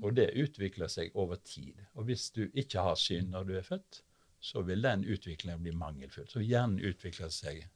Og 0.00 0.14
det 0.16 0.30
utvikler 0.40 0.88
seg 0.88 1.12
over 1.18 1.36
tid. 1.44 1.76
Og 1.94 2.06
hvis 2.08 2.30
du 2.32 2.46
ikke 2.56 2.80
har 2.80 2.96
syn 2.96 3.28
når 3.30 3.44
du 3.48 3.52
er 3.58 3.66
født, 3.66 4.00
så 4.42 4.62
vil 4.66 4.82
den 4.82 5.04
utviklingen 5.04 5.60
bli 5.62 5.74
mangelfull. 5.76 6.26
Så 6.28 6.40
hjernen 6.42 6.80
utvikler 6.80 7.28
seg 7.30 7.66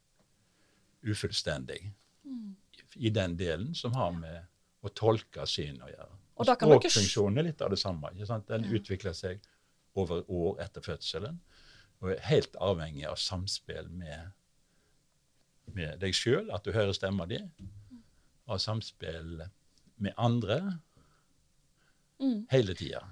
ufullstendig 1.07 1.93
i 2.97 3.11
den 3.13 3.37
delen 3.37 3.75
som 3.77 3.95
har 3.95 4.15
med 4.17 4.47
å 4.87 4.91
tolke 4.97 5.45
syn 5.47 5.79
å 5.85 5.91
gjøre. 5.91 6.17
Og 6.37 6.49
Språkfunksjonen 6.49 7.39
er 7.41 7.47
litt 7.49 7.63
av 7.65 7.71
det 7.71 7.79
samme. 7.79 8.11
Den 8.49 8.65
Ja. 8.65 8.71
utvikler 8.79 9.13
seg 9.15 9.41
over 9.95 10.25
år 10.31 10.61
etter 10.61 10.81
fødselen 10.81 11.41
og 12.01 12.11
er 12.13 12.21
helt 12.21 12.57
avhengig 12.61 13.07
av 13.09 13.17
samspill 13.17 13.89
med, 13.89 14.33
med 15.73 15.99
deg 16.01 16.13
sjøl, 16.15 16.51
at 16.53 16.65
du 16.65 16.73
hører 16.73 16.93
stemma 16.93 17.27
di, 17.27 17.39
og 18.47 18.61
samspill 18.61 19.41
med 19.97 20.13
andre 20.17 20.81
Mm. 22.23 22.47
hele 22.51 22.75
tida. 22.75 23.03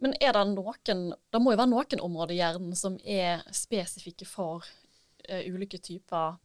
Men 0.00 0.14
er 0.20 0.32
det 0.32 0.46
noen 0.48 1.00
Det 1.12 1.40
må 1.42 1.52
jo 1.52 1.60
være 1.60 1.68
noen 1.68 2.02
områder 2.06 2.34
i 2.34 2.38
hjernen 2.40 2.76
som 2.78 2.96
er 3.04 3.42
spesifikke 3.52 4.24
for 4.28 4.64
uh, 4.64 5.42
ulike 5.44 5.80
typer 5.84 6.38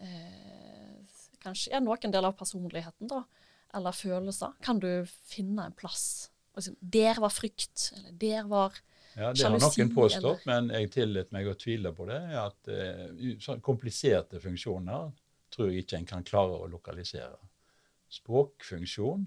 uh, 0.00 1.18
Kanskje 1.42 1.74
er 1.76 1.82
noen 1.82 2.12
deler 2.14 2.30
av 2.30 2.38
personligheten, 2.38 3.08
da, 3.10 3.24
eller 3.74 3.96
følelser. 3.98 4.52
Kan 4.62 4.78
du 4.78 5.02
finne 5.26 5.64
en 5.66 5.74
plass? 5.74 6.30
Altså, 6.54 6.76
der 6.78 7.18
var 7.18 7.32
frykt, 7.34 7.88
eller 7.96 8.12
der 8.20 8.46
var 8.46 8.78
Ja, 9.16 9.32
Det 9.32 9.42
har 9.42 9.58
noen 9.58 9.90
påstått, 9.92 10.46
men 10.46 10.70
jeg 10.70 10.92
tillot 10.94 11.32
meg 11.34 11.50
å 11.50 11.56
tvile 11.58 11.90
på 11.92 12.06
det. 12.06 12.20
At 12.38 12.70
sånn 13.42 13.60
kompliserte 13.60 14.38
funksjoner 14.40 15.10
tror 15.50 15.72
jeg 15.72 15.82
ikke 15.82 15.98
en 15.98 16.08
kan 16.12 16.22
klare 16.24 16.62
å 16.62 16.70
lokalisere. 16.70 17.36
Språkfunksjon 18.12 19.26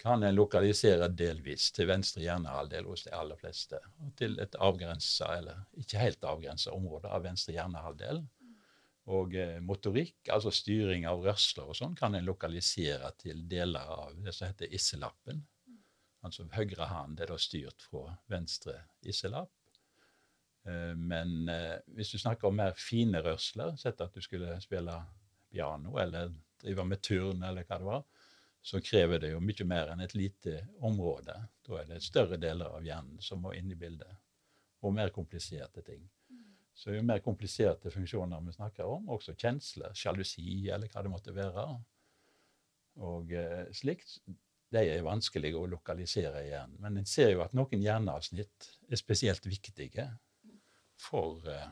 kan 0.00 0.22
en 0.24 0.34
lokalisere 0.34 1.10
delvis 1.12 1.68
til 1.76 1.90
venstre 1.90 2.22
hjernehalvdel 2.24 2.86
hos 2.88 3.04
de 3.04 3.12
aller 3.12 3.36
fleste. 3.40 3.80
Til 4.16 4.38
et 4.40 4.56
avgrensa, 4.56 5.34
eller 5.36 5.60
ikke 5.80 6.00
helt 6.00 6.24
avgrensa 6.24 6.72
område 6.72 7.10
av 7.12 7.26
venstre 7.26 7.52
hjernehalvdel. 7.56 8.22
Og 9.12 9.36
eh, 9.36 9.58
motorikk, 9.64 10.18
altså 10.32 10.52
styring 10.54 11.06
av 11.10 11.24
rørsler 11.24 11.68
og 11.68 11.76
sånn, 11.76 11.96
kan 11.98 12.16
en 12.16 12.28
lokalisere 12.28 13.12
til 13.20 13.42
deler 13.50 13.92
av 13.92 14.16
det 14.24 14.34
som 14.36 14.48
heter 14.48 14.72
isselappen. 14.76 15.42
Altså 16.24 16.44
høyre 16.52 16.88
hånd 16.88 17.20
er 17.20 17.32
da 17.32 17.38
styrt 17.40 17.84
fra 17.88 18.14
venstre 18.30 18.76
isselapp. 19.08 19.52
Eh, 20.68 20.94
Men 20.96 21.48
eh, 21.48 21.76
hvis 21.96 22.14
du 22.14 22.20
snakker 22.22 22.48
om 22.48 22.56
mer 22.60 22.76
fine 22.78 23.20
rørsler, 23.24 23.76
sett 23.80 24.00
at 24.00 24.16
du 24.16 24.24
skulle 24.24 24.56
spille 24.64 24.96
piano 25.50 25.98
eller 26.00 26.32
drive 26.60 26.84
med 26.86 27.02
turn 27.02 27.44
eller 27.44 27.68
hva 27.68 27.80
det 27.80 27.88
var, 27.88 28.19
så 28.62 28.80
krever 28.84 29.22
det 29.22 29.32
jo 29.32 29.40
mye 29.40 29.66
mer 29.66 29.92
enn 29.92 30.02
et 30.04 30.14
lite 30.14 30.60
område. 30.84 31.36
Da 31.66 31.78
er 31.80 31.88
det 31.88 32.02
større 32.04 32.36
deler 32.40 32.76
av 32.76 32.84
hjernen 32.84 33.20
som 33.24 33.40
må 33.44 33.54
inn 33.56 33.70
i 33.72 33.78
bildet, 33.78 34.10
og 34.84 34.94
mer 34.96 35.12
kompliserte 35.14 35.84
ting. 35.86 36.04
Så 36.76 36.94
jo 36.94 37.02
mer 37.04 37.20
kompliserte 37.24 37.92
funksjoner 37.92 38.40
vi 38.46 38.54
snakker 38.56 38.88
om, 38.88 39.08
også 39.12 39.34
kjensler, 39.36 39.92
sjalusi 39.96 40.68
eller 40.72 40.88
hva 40.92 41.02
det 41.04 41.12
måtte 41.12 41.34
være, 41.36 41.66
og 43.00 43.32
eh, 43.36 43.66
slikt, 43.76 44.18
de 44.70 44.82
er 44.86 45.04
vanskelige 45.04 45.58
å 45.58 45.68
lokalisere 45.70 46.44
i 46.44 46.50
hjernen. 46.52 46.78
Men 46.82 47.00
en 47.00 47.08
ser 47.08 47.32
jo 47.32 47.42
at 47.44 47.54
noen 47.58 47.82
hjerneavsnitt 47.82 48.70
er 48.88 49.00
spesielt 49.00 49.46
viktige 49.48 50.06
for 51.00 51.46
eh, 51.50 51.70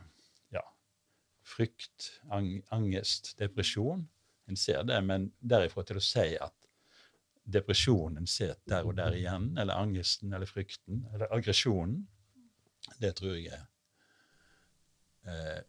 ja, 0.57 0.65
frykt, 1.47 2.13
ang 2.35 2.57
angest, 2.75 3.37
depresjon. 3.39 4.07
En 4.49 4.57
ser 4.57 4.83
det, 4.89 4.99
men 5.05 5.29
derifra 5.39 5.85
til 5.87 6.01
å 6.01 6.05
si 6.05 6.33
at 6.41 6.58
depresjonen 7.49 8.27
sitter 8.29 8.61
der 8.69 8.87
og 8.87 8.97
der 8.99 9.17
igjen, 9.17 9.51
eller 9.59 9.81
angesten 9.81 10.33
eller 10.37 10.49
frykten 10.49 11.07
eller 11.15 11.33
aggresjonen, 11.35 12.03
det 13.01 13.15
tror 13.19 13.37
jeg 13.37 13.53
er 13.53 13.65
eh, 15.29 15.63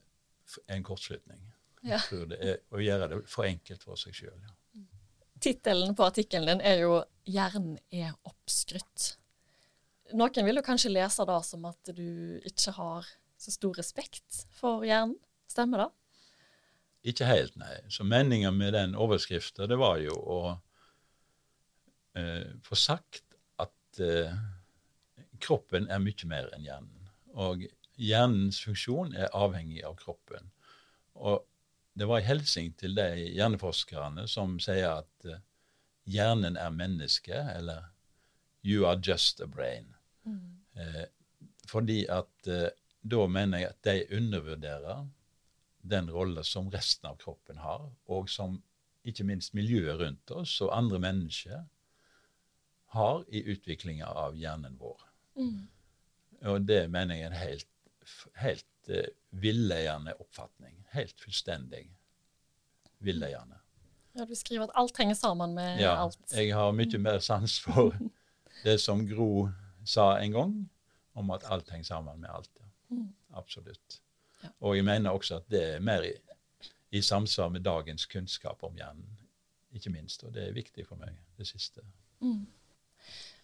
en 0.75 0.83
kortslutning. 0.83 1.41
Ja. 1.81 1.95
Jeg 1.95 2.05
tror 2.09 2.25
det 2.31 2.39
er 2.43 2.57
å 2.75 2.81
gjøre 2.83 3.07
det 3.12 3.21
for 3.31 3.48
enkelt 3.48 3.86
for 3.88 4.00
seg 4.00 4.17
sjøl. 4.17 4.36
Ja. 4.43 4.55
Tittelen 5.39 5.95
på 5.95 6.03
artikkelen 6.03 6.50
din 6.51 6.65
er 6.67 6.83
jo 6.83 7.00
'Hjernen 7.29 7.77
er 7.91 8.12
oppskrytt'. 8.27 9.15
Noen 10.17 10.45
vil 10.45 10.59
jo 10.59 10.65
kanskje 10.65 10.91
lese 10.91 11.25
det 11.25 11.39
som 11.45 11.65
at 11.69 11.91
du 11.95 12.41
ikke 12.43 12.74
har 12.75 13.07
så 13.39 13.53
stor 13.53 13.77
respekt 13.77 14.43
for 14.57 14.83
hjernen. 14.83 15.15
Stemmer 15.48 15.86
det? 15.86 15.89
Ikke 17.13 17.25
helt, 17.29 17.55
nei. 17.55 17.77
Så 17.89 18.03
meninga 18.03 18.51
med 18.51 18.74
den 18.74 18.95
overskrifta, 18.95 19.67
det 19.69 19.77
var 19.79 20.01
jo 20.03 20.17
å 20.17 20.39
eh, 22.18 22.56
få 22.63 22.78
sagt 22.80 23.36
at 23.60 24.01
eh, 24.04 24.34
kroppen 25.44 25.89
er 25.89 26.01
mye 26.04 26.30
mer 26.30 26.50
enn 26.56 26.66
hjernen. 26.66 27.12
Og 27.39 27.66
hjernens 28.00 28.62
funksjon 28.63 29.13
er 29.16 29.34
avhengig 29.36 29.84
av 29.88 29.98
kroppen. 30.00 30.51
Og 31.20 31.46
det 32.00 32.08
var 32.08 32.22
en 32.22 32.30
hilsen 32.30 32.74
til 32.80 32.96
de 32.96 33.08
hjerneforskerne 33.36 34.25
som 34.32 34.58
sier 34.63 35.01
at 35.01 35.30
eh, 35.30 35.42
hjernen 36.10 36.58
er 36.58 36.74
menneske, 36.74 37.36
eller 37.56 37.89
you 38.63 38.86
are 38.88 39.00
just 39.04 39.42
a 39.42 39.48
brain. 39.48 39.94
Eh, 40.80 41.06
fordi 41.68 42.06
at 42.10 42.48
eh, 42.48 42.70
da 43.01 43.25
mener 43.28 43.63
jeg 43.63 43.70
at 43.74 43.84
de 43.88 44.18
undervurderer 44.18 45.08
den 45.89 46.10
rolle 46.12 46.44
som 46.44 46.70
resten 46.70 47.08
av 47.10 47.20
kroppen 47.22 47.62
har, 47.63 47.88
og 48.08 48.30
som 48.30 48.60
ikke 49.08 49.24
minst 49.24 49.54
miljøet 49.56 50.00
rundt 50.01 50.32
oss 50.36 50.58
og 50.62 50.74
andre 50.75 51.00
mennesker 51.00 51.63
har 52.96 53.24
i 53.27 53.43
utviklinga 53.53 54.08
av 54.08 54.38
hjernen 54.38 54.77
vår. 54.79 55.01
Og 56.50 56.62
det 56.67 56.84
mener 56.91 57.15
jeg 57.15 57.24
er 57.27 57.31
en 57.34 57.38
helt, 57.39 57.67
helt 58.41 58.89
uh, 58.89 59.03
villeiende 59.31 60.13
oppfatning. 60.19 60.75
Helt 60.96 61.19
fullstendig 61.22 61.86
villeiende. 63.05 63.60
Ja, 64.17 64.25
Du 64.25 64.36
skriver 64.36 64.63
at 64.67 64.75
alt 64.75 64.98
henger 64.98 65.13
sammen 65.15 65.53
med 65.55 65.79
Ja, 65.79 65.93
alt. 66.03 66.19
jeg 66.34 66.53
har 66.55 66.72
mye 66.75 66.98
mer 66.98 67.19
sans 67.24 67.60
for 67.62 67.93
det 68.63 68.79
som 68.81 69.05
Gro 69.08 69.50
sa 69.86 70.17
en 70.19 70.31
gang, 70.31 70.55
om 71.15 71.29
at 71.31 71.46
alt 71.46 71.69
henger 71.69 71.86
sammen 71.86 72.19
med 72.22 72.29
alt. 72.34 72.50
Ja. 72.89 73.03
Absolutt. 73.38 74.00
Ja. 74.43 74.50
Og 74.60 74.75
jeg 74.75 74.86
mener 74.86 75.12
også 75.12 75.36
at 75.38 75.50
det 75.51 75.63
er 75.75 75.79
mer 75.79 76.01
i, 76.03 76.13
i 76.91 77.01
samsvar 77.01 77.50
med 77.53 77.62
dagens 77.62 78.05
kunnskap 78.05 78.63
om 78.63 78.75
hjernen, 78.75 79.05
ikke 79.72 79.89
minst. 79.93 80.24
Og 80.24 80.34
det 80.34 80.48
er 80.48 80.55
viktig 80.58 80.88
for 80.88 80.96
meg, 80.96 81.13
det 81.38 81.48
siste. 81.48 81.81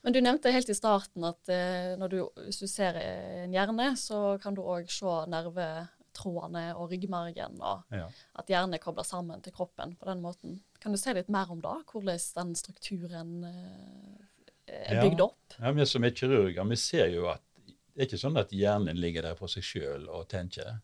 Men 0.05 0.13
du 0.13 0.19
nevnte 0.21 0.51
helt 0.53 0.69
i 0.69 0.75
starten 0.77 1.23
at 1.25 1.49
eh, 1.49 1.95
du, 2.11 2.19
hvis 2.45 2.59
du 2.61 2.67
ser 2.69 2.93
en 3.01 3.53
hjerne, 3.55 3.87
så 3.97 4.35
kan 4.41 4.53
du 4.53 4.61
òg 4.61 4.85
se 4.93 5.13
nervetrådene 5.33 6.67
og 6.77 6.91
ryggmargen, 6.93 7.57
og 7.57 7.81
Ja. 7.89 8.05
at 8.37 8.51
hjernen 8.53 8.77
kobler 8.83 9.07
sammen 9.07 9.41
til 9.41 9.55
kroppen 9.55 9.95
på 9.97 10.05
den 10.05 10.21
måten. 10.21 10.59
Kan 10.79 10.93
du 10.93 10.99
si 11.01 11.09
litt 11.17 11.31
mer 11.33 11.49
om 11.49 11.63
det? 11.63 11.73
Hvordan 11.89 12.21
den 12.37 12.53
strukturen 12.53 13.33
eh, 13.49 14.85
er 14.91 15.01
bygd 15.01 15.25
opp? 15.25 15.57
Ja, 15.57 15.73
Vi 15.73 15.89
som 15.89 16.05
er 16.05 16.13
kirurger, 16.13 16.69
vi 16.69 16.75
ser 16.75 17.09
jo 17.09 17.25
at 17.33 17.41
det 17.65 18.03
er 18.03 18.05
ikke 18.11 18.21
sånn 18.21 18.37
at 18.37 18.53
hjernen 18.53 19.01
ligger 19.01 19.25
der 19.25 19.35
for 19.39 19.47
seg 19.49 19.63
sjøl 19.65 20.05
og 20.11 20.27
tenker. 20.29 20.81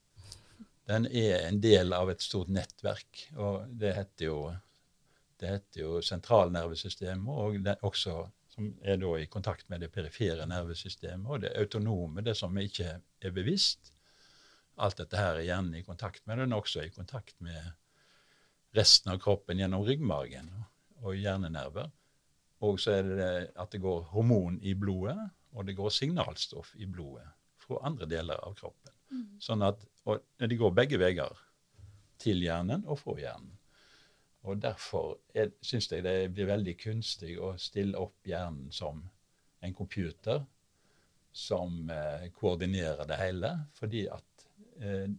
Den 0.87 1.05
er 1.05 1.45
en 1.45 1.61
del 1.61 1.93
av 1.93 2.09
et 2.09 2.23
stort 2.25 2.49
nettverk, 2.49 3.27
og 3.37 3.67
det 3.69 3.93
heter 3.99 4.25
jo, 4.31 4.37
det 5.37 5.49
heter 5.59 5.81
jo 5.83 6.01
sentralnervesystemet, 6.01 7.29
og 7.29 7.61
det 7.63 7.77
også 7.85 8.23
som 8.51 8.73
er 8.83 8.99
da 8.99 9.13
i 9.19 9.29
kontakt 9.31 9.69
med 9.71 9.83
det 9.83 9.91
perifere 9.93 10.45
nervesystemet, 10.49 11.27
og 11.27 11.43
det 11.43 11.53
autonome, 11.59 12.23
det 12.25 12.35
som 12.37 12.57
ikke 12.59 12.97
er 12.99 13.35
bevisst. 13.35 13.93
Alt 14.81 14.99
dette 14.99 15.19
her 15.19 15.37
er 15.39 15.47
hjernen 15.47 15.77
i 15.79 15.85
kontakt 15.87 16.25
med. 16.25 16.41
Den 16.41 16.51
er 16.51 16.59
også 16.59 16.83
i 16.83 16.91
kontakt 16.93 17.37
med 17.43 17.71
resten 18.75 19.11
av 19.13 19.19
kroppen 19.23 19.59
gjennom 19.59 19.83
ryggmargen 19.87 20.49
og 21.01 21.15
hjernenerver. 21.19 21.91
Og 22.61 22.79
så 22.79 22.99
er 22.99 23.07
det 23.09 23.31
at 23.59 23.71
det 23.73 23.81
går 23.83 24.03
hormon 24.11 24.59
i 24.61 24.75
blodet, 24.77 25.17
og 25.51 25.67
det 25.67 25.75
går 25.75 25.91
signalstoff 25.91 26.75
i 26.79 26.87
blodet 26.87 27.25
fra 27.61 27.81
andre 27.87 28.07
deler 28.09 28.39
av 28.45 28.55
kroppen. 28.59 28.93
Mm. 29.11 29.39
Sånn 29.43 29.63
at, 29.65 29.81
og 30.07 30.23
De 30.39 30.57
går 30.57 30.75
begge 30.75 30.99
veier. 31.01 31.47
Til 32.21 32.43
hjernen 32.43 32.83
og 32.85 32.99
fra 33.01 33.15
hjernen. 33.17 33.55
Og 34.49 34.61
Derfor 34.61 35.19
syns 35.61 35.91
jeg 35.91 36.03
det 36.03 36.31
blir 36.33 36.49
veldig 36.49 36.73
kunstig 36.81 37.35
å 37.37 37.53
stille 37.61 37.99
opp 38.01 38.25
hjernen 38.25 38.71
som 38.73 39.03
en 39.61 39.73
computer 39.77 40.41
som 41.31 41.89
eh, 41.89 42.29
koordinerer 42.33 43.05
det 43.07 43.19
hele. 43.21 43.51
Fordi 43.77 44.07
at 44.09 44.47
eh, 44.81 45.11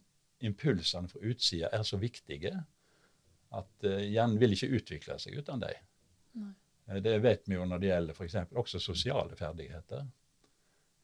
impulsene 0.42 1.08
fra 1.08 1.22
utsida 1.22 1.70
er 1.72 1.84
så 1.86 2.00
viktige 2.02 2.56
at 3.52 3.86
eh, 3.86 4.08
hjernen 4.10 4.40
vil 4.40 4.56
ikke 4.56 4.72
utvikle 4.78 5.18
seg 5.22 5.38
uten 5.38 5.62
dem. 5.62 6.50
Uh, 6.88 6.98
det 7.04 7.18
vet 7.22 7.46
vi 7.46 7.58
jo 7.58 7.66
når 7.68 7.82
det 7.82 7.92
gjelder 7.92 8.16
f.eks. 8.16 8.36
også 8.58 8.80
sosiale 8.80 9.36
ferdigheter. 9.38 10.06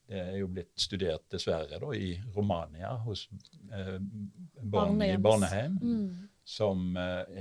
Det 0.08 0.20
er 0.22 0.38
jo 0.40 0.48
blitt 0.48 0.72
studert 0.80 1.26
dessverre 1.30 1.78
da, 1.80 1.90
i 1.92 2.14
Romania 2.34 2.94
hos 3.04 3.26
uh, 3.70 3.98
barn 4.62 5.02
i 5.04 5.12
barnehjem. 5.20 5.76
Mm. 5.82 6.27
Som, 6.48 6.94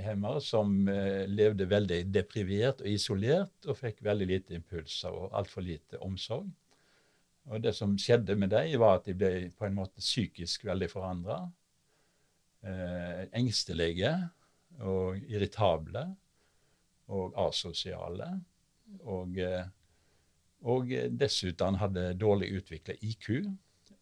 hemmer, 0.04 0.36
som 0.44 0.82
levde 0.84 1.64
veldig 1.64 2.02
deprivert 2.12 2.82
og 2.82 2.90
isolert 2.92 3.64
og 3.64 3.78
fikk 3.78 4.02
veldig 4.04 4.26
lite 4.28 4.56
impulser 4.58 5.14
og 5.16 5.32
altfor 5.38 5.64
lite 5.64 5.96
omsorg. 6.04 6.50
Og 7.48 7.62
Det 7.62 7.72
som 7.74 7.96
skjedde 7.98 8.36
med 8.36 8.52
dem, 8.52 8.74
var 8.80 8.98
at 8.98 9.08
de 9.08 9.14
ble 9.16 9.30
på 9.56 9.66
en 9.66 9.78
måte 9.78 10.02
psykisk 10.04 10.66
veldig 10.68 10.90
forandra. 10.92 11.38
Eh, 12.60 13.24
engstelige 13.38 14.12
og 14.84 15.16
irritable 15.30 16.04
og 17.14 17.36
asosiale. 17.48 18.28
Og, 19.00 19.38
eh, 19.38 19.64
og 20.68 20.92
dessuten 21.20 21.78
hadde 21.80 22.12
dårlig 22.20 22.50
utvikla 22.60 22.98
IQ, 23.00 23.30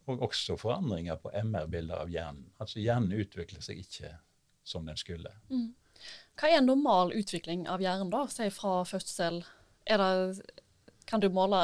og 0.07 0.21
også 0.27 0.55
forandringer 0.59 1.19
på 1.19 1.31
MR-bilder 1.35 2.03
av 2.03 2.11
hjernen. 2.11 2.47
Altså 2.59 2.79
Hjernen 2.79 3.15
utvikler 3.19 3.61
seg 3.61 3.83
ikke 3.83 4.13
som 4.67 4.87
den 4.87 4.99
skulle. 4.99 5.31
Mm. 5.49 5.71
Hva 6.37 6.49
er 6.51 6.59
en 6.59 6.69
normal 6.69 7.13
utvikling 7.17 7.65
av 7.71 7.81
hjernen, 7.81 8.11
da? 8.13 8.25
Si 8.29 8.49
fra 8.53 8.81
fødsel. 8.85 9.41
Det, 9.87 10.43
kan 11.07 11.23
du 11.23 11.29
måle 11.33 11.61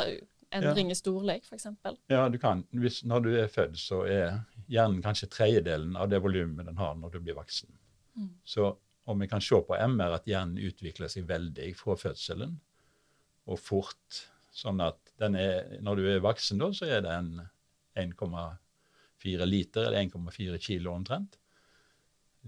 endring 0.54 0.90
ja. 0.90 0.96
i 0.96 0.98
storlek, 0.98 1.46
f.eks.? 1.50 1.68
Ja, 2.12 2.26
du 2.30 2.40
kan. 2.42 2.64
Hvis, 2.72 3.04
når 3.10 3.26
du 3.26 3.30
er 3.36 3.52
født, 3.52 3.78
så 3.82 4.04
er 4.10 4.42
hjernen 4.72 5.04
kanskje 5.04 5.30
tredjedelen 5.34 5.98
av 6.00 6.10
det 6.10 6.22
volumet 6.24 6.68
den 6.70 6.80
har 6.80 6.96
når 6.98 7.16
du 7.16 7.22
blir 7.26 7.38
voksen. 7.38 7.74
Mm. 8.16 8.32
Så 8.48 8.72
om 9.10 9.20
vi 9.20 9.28
kan 9.28 9.44
se 9.44 9.60
på 9.68 9.78
MR 9.78 10.18
at 10.18 10.30
hjernen 10.30 10.62
utvikler 10.64 11.12
seg 11.12 11.28
veldig 11.28 11.74
fra 11.78 11.98
fødselen 12.00 12.56
og 13.52 13.60
fort. 13.60 14.24
Sånn 14.54 14.80
at 14.86 15.00
er, 15.20 15.80
når 15.84 16.00
du 16.00 16.08
er 16.08 16.24
voksen, 16.24 16.62
da, 16.62 16.70
så 16.76 16.88
er 16.88 17.04
det 17.04 17.14
en 17.14 17.32
1,4 18.00 19.48
liter, 19.50 19.90
eller 19.90 20.06
1,4 20.06 20.60
kilo 20.62 20.94
omtrent. 20.94 21.38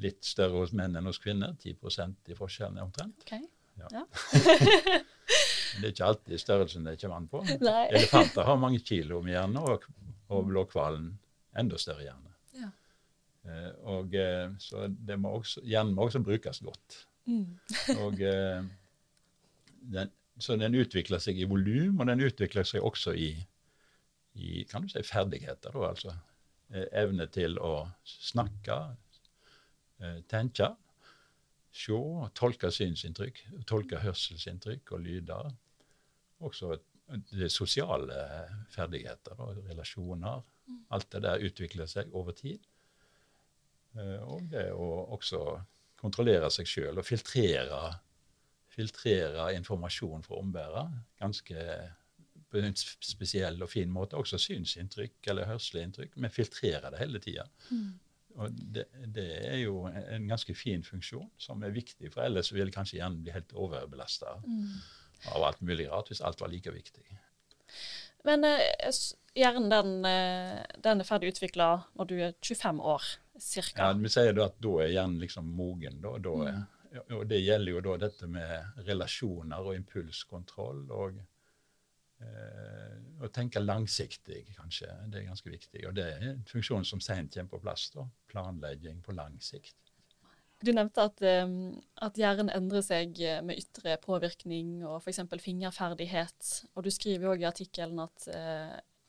Litt 0.03 0.25
større 0.27 0.63
hos 0.63 0.73
menn 0.75 0.97
enn 0.97 1.07
hos 1.07 1.21
kvinner. 1.23 1.55
10 1.61 1.75
i 2.31 2.37
forskjellen 2.37 2.81
omtrent. 2.83 3.23
Okay. 3.23 3.43
Ja. 3.79 3.87
Ja. 3.91 4.03
det 5.79 5.83
er 5.83 5.91
ikke 5.91 6.09
alltid 6.09 6.39
størrelsen 6.41 6.87
det 6.87 6.97
kommer 7.01 7.21
an 7.21 7.29
på. 7.31 7.43
Nei. 7.63 7.87
Elefanter 7.91 8.47
har 8.47 8.59
mange 8.59 8.79
kilo 8.83 9.21
med 9.23 9.35
hjerne, 9.35 9.63
og, 9.63 9.87
og 10.31 10.47
blåhvalen 10.51 11.11
enda 11.59 11.79
større 11.79 12.07
hjerne. 12.07 12.25
Eh, 13.45 13.71
og 13.93 14.15
eh, 14.17 14.49
Så 14.61 14.87
det 14.89 15.17
må 15.21 15.35
også, 15.39 15.63
hjernen 15.65 15.95
må 15.95 16.07
også 16.07 16.21
brukes 16.25 16.61
godt. 16.65 17.01
Mm. 17.29 17.57
og 18.03 18.21
eh, 18.21 18.63
den, 19.95 20.13
Så 20.39 20.57
den 20.59 20.77
utvikler 20.77 21.21
seg 21.23 21.39
i 21.39 21.49
volum, 21.49 21.99
og 21.99 22.09
den 22.09 22.25
utvikler 22.25 22.67
seg 22.67 22.83
også 22.85 23.15
i, 23.15 23.31
i 24.35 24.63
kan 24.69 24.83
du 24.83 24.91
si, 24.91 25.03
ferdigheter. 25.05 25.71
Da, 25.71 25.91
altså 25.93 26.15
evne 26.97 27.27
til 27.29 27.59
å 27.61 27.85
snakke, 28.03 28.75
tenke, 30.31 30.69
se, 31.75 31.99
tolke 32.35 32.71
synsinntrykk, 32.71 33.41
tolke 33.67 33.99
hørselsinntrykk 34.03 34.91
og 34.95 35.03
lyder. 35.05 35.49
Også 36.45 36.75
det 37.31 37.51
sosiale 37.53 38.19
ferdigheter, 38.73 39.39
og 39.39 39.61
relasjoner. 39.69 40.41
Mm. 40.65 40.79
Alt 40.97 41.11
det 41.13 41.21
der 41.23 41.43
utvikler 41.45 41.89
seg 41.89 42.13
over 42.13 42.33
tid. 42.37 42.63
Eh, 43.95 44.21
og 44.23 44.47
det 44.51 44.71
å 44.73 44.87
også 45.15 45.43
kontrollere 46.01 46.49
seg 46.53 46.69
sjøl 46.69 46.99
og 46.99 47.05
filtrere, 47.07 47.81
filtrere 48.75 49.51
informasjon 49.55 50.25
fra 50.25 50.39
omverdenen 50.41 51.05
ganske 51.21 51.67
på 52.51 52.61
en 52.61 52.75
spesiell 52.75 53.61
og 53.63 53.71
fin 53.71 53.91
måte. 53.91 54.17
Også 54.19 54.39
synsinntrykk 54.41 55.31
eller 55.31 55.49
hørselsinntrykk. 55.49 56.17
Men 56.21 56.33
filtrere 56.33 56.91
det 56.93 57.01
hele 57.01 57.21
tida. 57.23 57.45
Mm. 57.69 57.93
Og 58.35 58.51
det, 58.51 58.85
det, 59.15 59.25
er 59.47 59.59
jo 59.61 59.85
en 59.87 60.27
ganske 60.27 60.55
fin 60.57 60.83
funksjon 60.83 61.27
som 61.39 61.63
er 61.63 61.75
viktig, 61.75 62.11
for 62.13 62.25
ellers 62.25 62.51
vil 62.51 62.71
kanskje 62.73 62.99
hjernen 62.99 63.21
bli 63.23 63.31
helt 63.31 63.53
overbelasta 63.55 64.37
mm. 64.43 64.73
av 65.35 65.45
alt 65.49 65.61
mulig 65.63 65.87
rart 65.91 66.11
hvis 66.11 66.23
alt 66.25 66.43
var 66.43 66.51
like 66.51 66.73
viktig. 66.75 67.05
Men 68.27 68.43
eh, 68.43 68.91
hjernen 69.37 69.69
den, 69.71 69.93
eh, 70.09 70.63
den 70.83 71.03
er 71.03 71.07
ferdig 71.07 71.35
utvikla 71.35 71.69
når 71.95 72.09
du 72.11 72.15
er 72.17 72.33
25 72.41 72.81
år. 72.95 73.13
Cirka. 73.35 73.89
Ja, 73.89 73.93
Vi 73.99 74.09
sier 74.11 74.31
da 74.35 74.45
at 74.47 74.59
da 74.63 74.77
er 74.79 74.93
hjernen 74.93 75.19
liksom 75.19 75.47
mogen. 75.57 75.97
Da, 76.03 76.13
da 76.23 76.35
er, 76.47 76.59
mm. 76.91 76.99
og 77.17 77.25
Det 77.27 77.41
gjelder 77.43 77.75
jo 77.75 77.81
da 77.83 77.95
dette 78.05 78.29
med 78.31 78.83
relasjoner 78.87 79.63
og 79.63 79.75
impulskontroll. 79.75 80.85
og 80.91 81.19
å 83.23 83.29
tenke 83.33 83.61
langsiktig, 83.63 84.43
kanskje. 84.57 84.89
Det 85.11 85.21
er 85.21 85.29
ganske 85.29 85.49
viktig. 85.49 85.85
Og 85.87 85.95
det 85.97 86.05
er 86.13 86.27
en 86.31 86.45
funksjon 86.49 86.85
som 86.87 87.01
sent 87.03 87.35
kommer 87.37 87.55
på 87.55 87.61
plass. 87.63 87.89
da, 87.95 88.07
Planlegging 88.31 89.01
på 89.05 89.15
lang 89.15 89.37
sikt. 89.43 89.77
Du 90.65 90.71
nevnte 90.73 91.03
at, 91.03 91.21
um, 91.43 91.75
at, 92.01 92.17
hjernen 92.17 92.49
endrer 92.49 92.81
seg 92.85 93.19
med 93.45 93.59
ytre 93.59 93.97
påvirkning 94.01 94.79
og 94.87 95.01
f.eks. 95.01 95.21
fingerferdighet. 95.43 96.51
Og 96.75 96.87
du 96.87 96.91
skriver 96.93 97.33
òg 97.33 97.43
i 97.43 97.49
artikkelen 97.49 97.99
at 98.03 98.27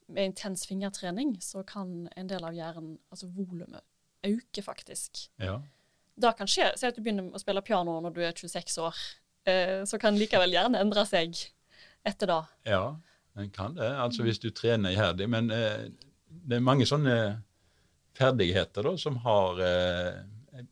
med 0.07 0.31
intens 0.31 0.67
fingertrening 0.67 1.37
så 1.43 1.63
kan 1.67 2.07
en 2.17 2.31
del 2.31 2.45
av 2.47 2.55
hjernen, 2.55 2.97
altså 3.11 3.29
volumet, 3.35 3.83
øke 4.27 4.63
faktisk. 4.63 5.27
Ja. 5.43 5.59
Da 6.17 6.33
kan 6.37 6.49
skje, 6.49 6.71
Si 6.77 6.87
at 6.89 6.97
du 6.97 7.03
begynner 7.05 7.35
å 7.35 7.43
spille 7.43 7.65
piano 7.65 7.99
når 8.01 8.15
du 8.15 8.23
er 8.25 8.37
26 8.37 8.79
år. 8.85 9.01
Eh, 9.47 9.83
så 9.87 9.99
kan 10.03 10.17
likevel 10.19 10.55
hjernen 10.55 10.79
endre 10.81 11.05
seg 11.07 11.37
etter 12.07 12.31
det. 12.31 12.41
Ja, 12.71 12.85
den 13.37 13.51
kan 13.55 13.75
det. 13.77 13.89
Altså 14.01 14.25
hvis 14.27 14.41
du 14.43 14.49
trener 14.55 14.95
iherdig. 14.95 15.29
Men 15.33 15.51
eh, 15.55 15.89
det 16.27 16.59
er 16.59 16.65
mange 16.65 16.87
sånne 16.89 17.17
ferdigheter 18.17 18.87
da, 18.87 18.95
som 19.01 19.19
har 19.25 19.61
eh, 19.65 20.21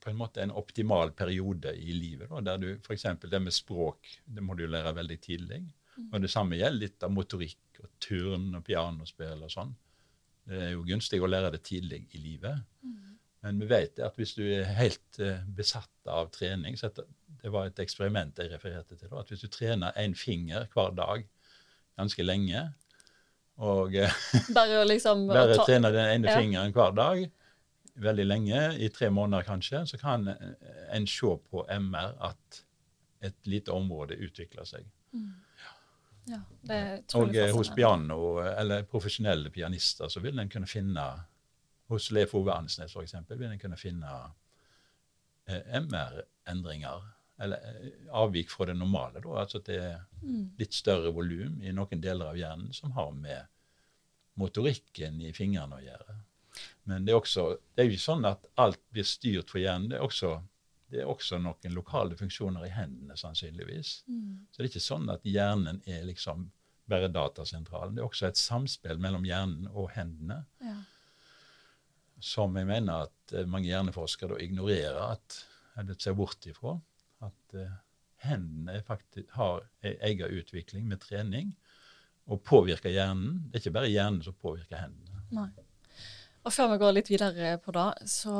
på 0.00 0.10
en 0.10 0.18
måte 0.18 0.42
en 0.42 0.54
optimal 0.56 1.12
periode 1.16 1.74
i 1.76 1.92
livet. 1.92 2.30
Da, 2.30 2.40
der 2.52 2.60
du 2.62 2.68
F.eks. 2.76 3.06
det 3.20 3.40
med 3.42 3.54
språk 3.54 4.14
det 4.24 4.44
må 4.44 4.56
du 4.56 4.66
lære 4.66 4.94
veldig 4.96 5.18
tidlig. 5.20 5.60
Mm. 5.96 6.10
Og 6.10 6.20
Det 6.24 6.30
samme 6.32 6.58
gjelder 6.58 6.86
litt 6.86 7.06
av 7.06 7.12
motorikk 7.12 7.82
og 7.82 7.90
turn 8.02 8.54
og 8.56 8.64
pianospill 8.66 9.44
og 9.44 9.52
sånn. 9.52 9.74
Det 10.44 10.60
er 10.60 10.72
jo 10.74 10.84
gunstig 10.86 11.20
å 11.22 11.28
lære 11.28 11.54
det 11.54 11.62
tidlig 11.64 12.04
i 12.16 12.20
livet. 12.20 12.64
Mm. 12.84 13.14
Men 13.44 13.60
vi 13.60 13.68
vet 13.68 14.00
at 14.00 14.16
hvis 14.16 14.34
du 14.38 14.44
er 14.46 14.70
helt 14.78 15.20
uh, 15.20 15.44
besatt 15.56 16.08
av 16.08 16.30
trening 16.32 16.78
så 16.80 16.90
Det 17.44 17.52
var 17.52 17.68
et 17.68 17.80
eksperiment 17.84 18.38
jeg 18.40 18.48
refererte 18.54 18.96
til. 18.96 19.12
at 19.12 19.28
Hvis 19.28 19.44
du 19.44 19.50
trener 19.52 19.92
én 20.00 20.16
finger 20.16 20.66
hver 20.72 20.94
dag 20.96 21.26
ganske 21.98 22.24
lenge 22.24 22.62
og 23.60 23.94
uh, 23.94 24.14
Bare, 24.56 24.84
liksom, 24.88 25.28
bare 25.28 25.54
ta, 25.54 25.66
trener 25.68 25.92
den 25.94 26.08
ene 26.16 26.30
ja. 26.32 26.38
fingeren 26.40 26.72
hver 26.74 26.94
dag 26.96 27.26
veldig 27.94 28.24
lenge, 28.26 28.60
i 28.82 28.88
tre 28.90 29.10
måneder 29.10 29.44
kanskje, 29.46 29.84
så 29.86 29.98
kan 29.98 30.26
en 30.90 31.06
se 31.06 31.36
på 31.50 31.62
MR 31.70 32.16
at 32.26 32.64
et 33.22 33.46
lite 33.46 33.72
område 33.72 34.18
utvikler 34.18 34.66
seg. 34.66 34.88
Mm. 35.12 35.28
Ja, 36.24 36.40
det 36.64 36.80
og 37.14 37.36
eh, 37.36 37.52
hos 37.52 37.70
piano, 37.76 38.40
eller 38.40 38.86
profesjonelle 38.88 39.50
pianister 39.52 40.08
så 40.08 40.22
vil 40.24 40.38
en 40.40 40.50
kunne 40.50 40.66
finne 40.66 41.04
hos 41.92 42.08
Leif 42.16 42.32
Ove 42.34 42.52
Ansnes 42.54 42.96
f.eks. 42.96 43.14
vil 43.28 43.50
en 43.50 43.60
kunne 43.60 43.78
finne 43.78 44.14
eh, 45.46 45.60
MR-endringer 45.78 47.04
eller 47.40 47.56
eh, 47.64 47.90
avvik 48.14 48.50
fra 48.50 48.66
det 48.70 48.76
normale. 48.78 49.20
Da. 49.24 49.32
Altså 49.42 49.58
at 49.62 49.66
det 49.70 49.80
er 49.82 50.00
Mm. 50.24 50.54
litt 50.58 50.72
større 50.72 51.10
volum 51.12 51.58
i 51.62 51.72
noen 51.72 52.00
deler 52.00 52.30
av 52.30 52.36
hjernen 52.38 52.72
som 52.72 52.92
har 52.96 53.10
med 53.12 53.44
motorikken 54.40 55.18
i 55.20 55.32
fingrene 55.36 55.76
å 55.76 55.82
gjøre. 55.84 56.14
Men 56.88 57.04
det 57.04 57.12
er, 57.12 57.18
også, 57.20 57.44
det 57.74 57.82
er 57.82 57.88
jo 57.88 57.92
ikke 57.96 58.04
sånn 58.06 58.24
at 58.28 58.46
alt 58.62 58.80
blir 58.94 59.04
styrt 59.04 59.50
for 59.52 59.60
hjernen. 59.60 59.90
Det 59.90 59.98
er 59.98 60.06
også, 60.06 60.30
det 60.90 61.02
er 61.02 61.10
også 61.10 61.38
noen 61.42 61.74
lokale 61.76 62.16
funksjoner 62.16 62.64
i 62.66 62.72
hendene, 62.72 63.16
sannsynligvis. 63.20 63.92
Mm. 64.08 64.46
Så 64.50 64.56
det 64.62 64.64
er 64.64 64.70
ikke 64.72 64.84
sånn 64.86 65.10
at 65.12 65.28
hjernen 65.28 65.82
er 65.86 66.04
liksom 66.08 66.48
bare 66.88 67.08
datasentralen. 67.12 67.94
Det 67.96 68.02
er 68.02 68.08
også 68.08 68.26
et 68.28 68.40
samspill 68.40 68.98
mellom 69.00 69.24
hjernen 69.28 69.68
og 69.72 69.90
hendene 69.96 70.44
Ja. 70.64 70.76
som 72.20 72.56
jeg 72.56 72.66
mener 72.68 73.06
at 73.08 73.32
eh, 73.36 73.44
mange 73.50 73.68
hjerneforskere 73.68 74.38
ignorerer, 74.44 75.00
at, 75.18 75.40
eller 75.80 75.96
ser 76.00 76.14
bort 76.16 76.46
ifra. 76.48 76.78
At 77.24 77.58
eh, 77.58 77.76
hendene 78.24 78.80
faktisk 78.86 79.30
har 79.38 79.66
en 79.84 79.96
egen 80.08 80.38
utvikling 80.40 80.88
med 80.88 81.02
trening 81.04 81.54
og 82.24 82.40
påvirker 82.46 82.92
hjernen. 82.92 83.42
Det 83.48 83.58
er 83.58 83.64
ikke 83.64 83.76
bare 83.78 83.92
hjernen 83.92 84.22
som 84.24 84.36
påvirker 84.40 84.80
hendene. 84.80 85.24
Nei. 85.34 85.50
Og 86.44 86.52
før 86.52 86.74
vi 86.74 86.80
går 86.80 86.96
litt 86.96 87.10
videre 87.12 87.54
på 87.64 87.72
det, 87.72 87.88
så 88.12 88.34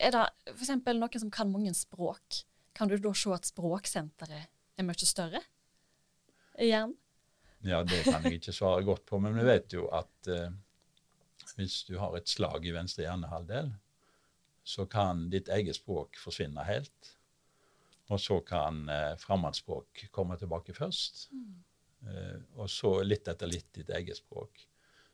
er 0.00 0.14
det 0.14 0.24
f.eks. 0.54 0.72
noen 0.72 1.20
som 1.20 1.32
kan 1.32 1.50
mange 1.52 1.72
språk. 1.76 2.42
Kan 2.76 2.88
du 2.88 2.96
da 3.00 3.12
se 3.16 3.32
at 3.32 3.48
språksenteret 3.48 4.48
er 4.76 4.84
mye 4.84 5.08
større 5.08 5.42
i 6.60 6.70
hjernen? 6.70 6.96
Ja, 7.66 7.80
det 7.82 8.04
kan 8.04 8.24
jeg 8.24 8.38
ikke 8.38 8.54
svare 8.54 8.84
godt 8.86 9.06
på, 9.08 9.18
men 9.18 9.34
vi 9.36 9.44
vet 9.48 9.72
jo 9.74 9.88
at 9.96 10.28
eh, 10.30 10.52
hvis 11.56 11.80
du 11.88 11.96
har 11.98 12.14
et 12.16 12.28
slag 12.30 12.66
i 12.68 12.74
venstre 12.74 13.06
hjernehalvdel, 13.06 13.72
så 14.66 14.84
kan 14.90 15.26
ditt 15.32 15.48
eget 15.52 15.78
språk 15.78 16.18
forsvinne 16.20 16.64
helt. 16.68 17.15
Og 18.12 18.20
så 18.22 18.38
kan 18.46 18.84
eh, 18.92 19.14
fremmedspråk 19.18 20.06
komme 20.14 20.36
tilbake 20.38 20.74
først. 20.76 21.26
Eh, 22.06 22.38
og 22.56 22.70
så 22.70 23.00
litt 23.02 23.28
etter 23.28 23.50
litt 23.50 23.68
ditt 23.74 23.90
eget 23.90 24.20
språk. 24.20 24.62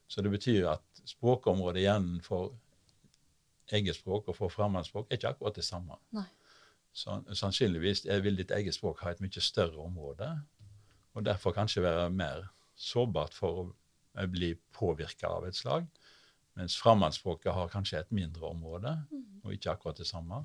Så 0.08 0.20
det 0.24 0.32
betyr 0.34 0.68
at 0.74 1.02
språkområdet 1.08 1.80
igjen 1.80 2.08
for 2.24 2.52
eget 3.72 3.96
språk 3.96 4.28
og 4.28 4.36
for 4.36 4.52
fremmedspråk 4.52 5.08
er 5.08 5.18
ikke 5.18 5.34
akkurat 5.34 5.56
det 5.56 5.64
samme. 5.64 5.96
Nei. 6.12 6.26
Så, 6.92 7.16
sannsynligvis 7.32 8.04
vil 8.24 8.36
ditt 8.36 8.52
eget 8.52 8.76
språk 8.76 9.00
ha 9.06 9.14
et 9.14 9.22
mye 9.24 9.40
større 9.40 9.80
område, 9.80 10.28
og 11.16 11.24
derfor 11.24 11.54
kanskje 11.56 11.84
være 11.84 12.10
mer 12.12 12.50
sårbart 12.76 13.32
for 13.36 13.62
å 13.62 13.64
eh, 14.18 14.28
bli 14.28 14.52
påvirka 14.76 15.30
av 15.32 15.48
et 15.48 15.56
slag. 15.56 15.88
Mens 16.60 16.76
fremmedspråket 16.76 17.54
har 17.56 17.72
kanskje 17.72 18.02
et 18.02 18.12
mindre 18.12 18.50
område, 18.50 18.92
og 19.42 19.54
ikke 19.54 19.72
akkurat 19.72 19.96
det 20.02 20.08
samme. 20.08 20.42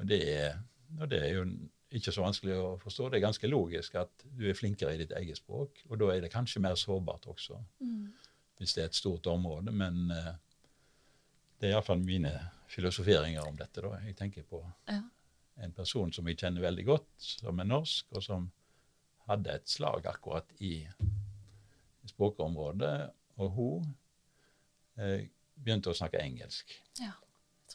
Og 0.00 0.06
det 0.08 0.22
er, 0.32 0.56
og 1.00 1.08
det 1.10 1.20
er 1.22 1.32
jo 1.34 1.44
ikke 1.92 2.12
så 2.12 2.22
vanskelig 2.24 2.54
å 2.56 2.68
forstå. 2.80 3.10
Det 3.10 3.18
er 3.18 3.26
ganske 3.26 3.48
logisk 3.50 3.94
at 4.00 4.24
du 4.24 4.46
er 4.48 4.56
flinkere 4.56 4.94
i 4.94 5.00
ditt 5.02 5.12
eget 5.12 5.36
språk, 5.36 5.82
og 5.90 5.98
da 6.00 6.08
er 6.14 6.20
det 6.24 6.32
kanskje 6.32 6.60
mer 6.64 6.74
sårbart 6.80 7.26
også, 7.28 7.58
Mm. 7.80 8.12
hvis 8.58 8.74
det 8.74 8.82
er 8.82 8.86
et 8.86 8.94
stort 8.94 9.26
område. 9.26 9.72
Men 9.72 10.10
uh, 10.10 10.34
det 11.60 11.68
er 11.68 11.74
iallfall 11.74 12.00
mine 12.04 12.32
filosoferinger 12.68 13.44
om 13.46 13.56
dette. 13.56 13.80
da. 13.82 13.98
Jeg 14.06 14.16
tenker 14.16 14.42
på 14.42 14.62
Ja. 14.88 15.02
en 15.58 15.72
person 15.72 16.12
som 16.12 16.26
jeg 16.28 16.38
kjenner 16.38 16.60
veldig 16.62 16.84
godt, 16.86 17.08
som 17.18 17.60
er 17.60 17.64
norsk, 17.64 18.06
og 18.12 18.22
som 18.22 18.50
hadde 19.28 19.50
et 19.54 19.68
slag 19.68 20.06
akkurat 20.06 20.46
i 20.60 20.86
språkområdet. 22.06 23.10
Og 23.40 23.50
hun 23.56 23.94
eh, 24.98 25.26
begynte 25.62 25.90
å 25.92 25.96
snakke 25.96 26.20
engelsk 26.22 26.72
ja. 27.00 27.12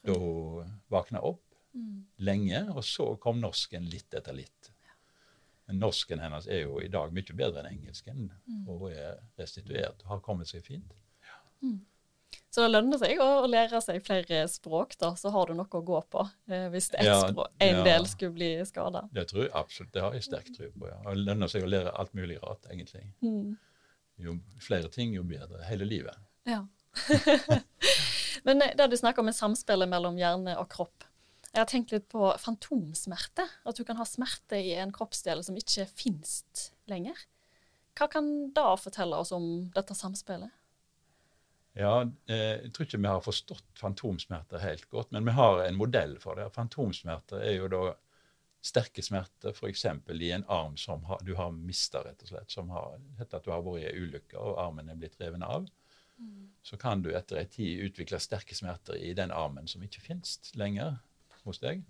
da 0.04 0.14
hun 0.18 0.74
våkna 0.94 1.22
opp 1.26 1.44
Mm. 1.76 2.06
lenge, 2.18 2.62
og 2.74 2.84
så 2.84 3.06
kom 3.22 3.40
norsken 3.42 3.86
litt 3.92 4.14
etter 4.14 4.34
litt. 4.34 4.72
Men 5.68 5.80
norsken 5.84 6.20
hennes 6.24 6.48
er 6.48 6.62
jo 6.64 6.80
i 6.82 6.88
dag 6.88 7.12
mye 7.14 7.36
bedre 7.36 7.60
enn 7.66 7.74
engelsken, 7.76 8.32
Mm. 8.48 8.64
og 8.70 8.80
hun 8.80 8.92
er 8.94 9.18
restituert 9.38 10.02
og 10.06 10.08
har 10.16 10.20
kommet 10.26 10.48
seg 10.48 10.64
fint. 10.64 10.94
Så 12.50 12.64
det 12.64 12.72
lønner 12.72 12.98
seg 12.98 13.20
å 13.22 13.46
lære 13.50 13.80
seg 13.84 14.00
flere 14.06 14.48
språk, 14.50 14.96
da, 14.98 15.12
så 15.20 15.30
har 15.36 15.48
du 15.48 15.54
noe 15.54 15.68
å 15.70 15.82
gå 15.86 16.00
på 16.10 16.24
eh, 16.50 16.70
hvis 16.74 16.88
ett 16.96 17.04
Ja, 17.06 17.20
språk, 17.30 17.52
en 17.60 17.76
ja. 17.76 17.84
del 17.84 18.08
skulle 18.10 18.34
bli 18.34 18.50
skada. 18.66 19.04
Det 19.14 19.28
tror 19.30 19.44
jeg 19.44 19.52
absolutt, 19.54 19.92
det 19.94 20.02
har 20.02 20.14
jeg 20.18 20.24
sterk 20.24 20.50
tro 20.56 20.72
på. 20.72 20.88
ja. 20.90 20.98
Det 21.06 21.18
lønner 21.28 21.48
seg 21.52 21.64
å 21.68 21.70
lære 21.70 21.92
alt 21.94 22.14
mulig 22.18 22.40
rart, 22.42 22.66
egentlig. 22.72 23.04
Mm. 23.22 23.58
Jo 24.18 24.38
flere 24.64 24.90
ting, 24.90 25.14
jo 25.14 25.24
bedre. 25.24 25.62
Hele 25.68 25.86
livet. 25.86 26.16
Ja. 26.48 26.64
Men 28.48 28.62
eh, 28.62 28.74
det 28.78 28.88
du 28.92 28.98
snakker 28.98 29.22
om 29.22 29.28
er 29.30 29.38
samspillet 29.38 29.90
mellom 29.92 30.18
hjerne 30.18 30.58
og 30.58 30.70
kropp. 30.72 31.04
Jeg 31.58 31.64
har 31.64 31.70
tenkt 31.72 31.90
litt 31.90 32.06
på 32.14 32.28
fantomsmerte. 32.38 33.42
At 33.66 33.80
du 33.80 33.82
kan 33.82 33.98
ha 33.98 34.06
smerte 34.06 34.60
i 34.62 34.76
en 34.78 34.92
kroppsdel 34.94 35.40
som 35.42 35.56
ikke 35.58 35.88
finnes 35.90 36.68
lenger. 36.86 37.18
Hva 37.98 38.06
kan 38.14 38.28
da 38.54 38.76
fortelle 38.78 39.18
oss 39.18 39.34
om 39.34 39.48
dette 39.74 39.96
samspillet? 39.98 40.54
Ja, 41.74 42.04
eh, 42.30 42.62
Jeg 42.62 42.74
tror 42.74 42.86
ikke 42.86 43.00
vi 43.02 43.10
har 43.10 43.26
forstått 43.26 43.82
fantomsmerter 43.82 44.62
helt 44.62 44.86
godt, 44.90 45.10
men 45.12 45.26
vi 45.26 45.34
har 45.34 45.64
en 45.64 45.82
modell 45.82 46.20
for 46.22 46.38
det. 46.38 46.46
Fantomsmerter 46.54 47.42
er 47.42 47.58
jo 47.58 47.72
da 47.74 47.82
sterke 48.62 49.02
smerter, 49.02 49.50
f.eks. 49.50 49.86
i 50.14 50.32
en 50.32 50.46
arm 50.46 50.78
som 50.78 51.04
har, 51.10 51.26
du 51.26 51.34
har 51.42 51.50
mista, 51.58 52.04
rett 52.06 52.22
og 52.22 52.36
slett. 52.36 52.54
Som 52.54 52.70
har 52.70 53.00
heter 53.18 53.42
at 53.42 53.50
du 53.50 53.50
har 53.50 53.66
vært 53.66 53.82
i 53.82 53.90
en 53.90 54.06
ulykke 54.06 54.38
og 54.38 54.62
armen 54.62 54.94
er 54.94 55.02
blitt 55.02 55.18
revet 55.18 55.42
av. 55.42 55.66
Så 56.62 56.78
kan 56.78 57.02
du 57.02 57.12
etter 57.16 57.42
en 57.42 57.50
tid 57.50 57.82
utvikle 57.90 58.22
sterke 58.22 58.54
smerter 58.58 58.98
i 58.98 59.14
den 59.18 59.32
armen 59.32 59.68
som 59.70 59.82
ikke 59.82 60.06
finnes 60.06 60.38
lenger 60.54 60.98
hos 61.48 61.62
deg. 61.64 61.84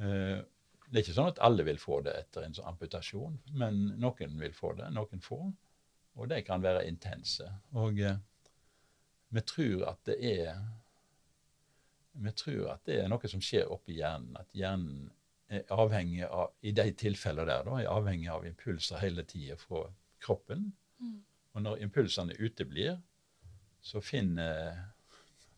Eh, 0.00 0.40
Det 0.84 1.00
er 1.00 1.04
ikke 1.06 1.16
sånn 1.16 1.30
at 1.32 1.40
alle 1.42 1.64
vil 1.66 1.78
få 1.80 2.02
det 2.04 2.12
etter 2.14 2.44
en 2.44 2.54
sånn 2.54 2.68
amputasjon, 2.68 3.38
men 3.56 3.78
noen 3.98 4.34
vil 4.38 4.52
få 4.54 4.74
det, 4.78 4.90
noen 4.92 5.22
få. 5.24 5.40
Og 6.14 6.28
de 6.30 6.42
kan 6.46 6.62
være 6.62 6.84
intense. 6.86 7.46
Og 7.72 7.98
eh, 8.04 8.18
vi 9.34 9.42
tror 9.48 9.88
at 9.88 10.02
det 10.06 10.18
er 10.20 10.60
vi 12.14 12.30
tror 12.38 12.68
at 12.74 12.84
det 12.86 13.00
er 13.02 13.08
noe 13.10 13.28
som 13.30 13.42
skjer 13.42 13.72
oppi 13.74 13.96
hjernen. 13.98 14.36
At 14.38 14.52
hjernen 14.54 15.08
er 15.50 15.64
avhengig 15.74 16.22
av, 16.28 16.52
i 16.62 16.70
de 16.76 16.86
tilfellene 16.94 17.48
der, 17.50 17.64
da, 17.66 17.80
er 17.80 17.90
avhengig 17.90 18.30
av 18.30 18.46
impulser 18.46 19.02
hele 19.02 19.24
tida 19.26 19.56
fra 19.58 19.88
kroppen. 20.22 20.68
Mm. 21.02 21.16
Og 21.54 21.64
når 21.64 21.82
impulsene 21.88 22.36
uteblir, 22.38 23.00
så 23.84 24.00
finner 24.04 24.78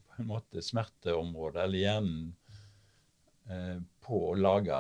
på 0.09 0.23
en 0.23 0.31
måte 0.31 0.65
smerteområdet, 0.65 1.61
eller 1.67 1.83
hjernen, 1.83 2.33
på 4.03 4.21
å 4.31 4.37
lage 4.39 4.79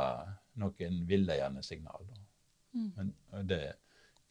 noen 0.61 1.03
villeiende 1.07 1.63
signaler. 1.63 2.23
Mm. 2.77 2.89
Men 2.97 3.13
og 3.33 3.51
det 3.51 3.65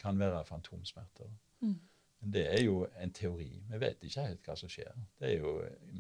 kan 0.01 0.19
være 0.19 0.43
fantomsmerter. 0.47 1.29
Mm. 1.61 1.77
Men 2.19 2.33
det 2.33 2.45
er 2.51 2.63
jo 2.65 2.81
en 3.01 3.13
teori. 3.13 3.51
Vi 3.69 3.79
vet 3.81 4.03
ikke 4.03 4.27
helt 4.27 4.47
hva 4.49 4.57
som 4.59 4.71
skjer. 4.71 4.93
Det 5.19 5.29
er 5.29 5.43
jo 5.43 5.55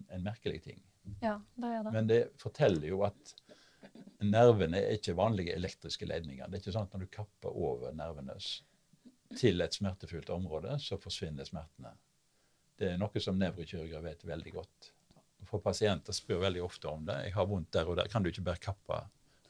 en 0.09 0.25
merkelig 0.25 0.61
ting. 0.65 0.81
Ja, 1.21 1.37
det 1.55 1.69
er 1.69 1.83
det. 1.85 1.93
Men 1.93 2.09
det 2.09 2.21
forteller 2.41 2.89
jo 2.89 3.03
at 3.05 3.35
nervene 4.25 4.81
er 4.81 4.97
ikke 4.97 5.17
vanlige 5.17 5.55
elektriske 5.55 6.07
ledninger. 6.09 6.47
Det 6.47 6.57
er 6.57 6.63
ikke 6.63 6.73
sånn 6.75 6.89
at 6.89 6.95
når 6.95 7.05
du 7.05 7.13
kapper 7.13 7.53
over 7.53 7.93
nervene 7.95 8.37
til 9.35 9.61
et 9.61 9.75
smertefullt 9.75 10.31
område, 10.33 10.77
så 10.81 10.97
forsvinner 11.01 11.47
smertene. 11.47 11.93
Det 12.75 12.91
er 12.91 12.99
noe 12.99 13.21
som 13.23 13.37
nevrokirurger 13.39 14.03
vet 14.03 14.25
veldig 14.27 14.53
godt. 14.55 14.91
For 15.55 15.63
pasienter 15.63 16.15
spør 16.15 16.41
veldig 16.43 16.63
ofte 16.65 16.89
om 16.91 17.05
det. 17.07 17.15
'Jeg 17.23 17.33
har 17.33 17.45
vondt 17.47 17.71
der 17.73 17.87
og 17.87 17.95
der. 17.97 18.07
Kan 18.11 18.23
du 18.23 18.29
ikke 18.29 18.43
bare 18.43 18.59
kappe 18.59 18.99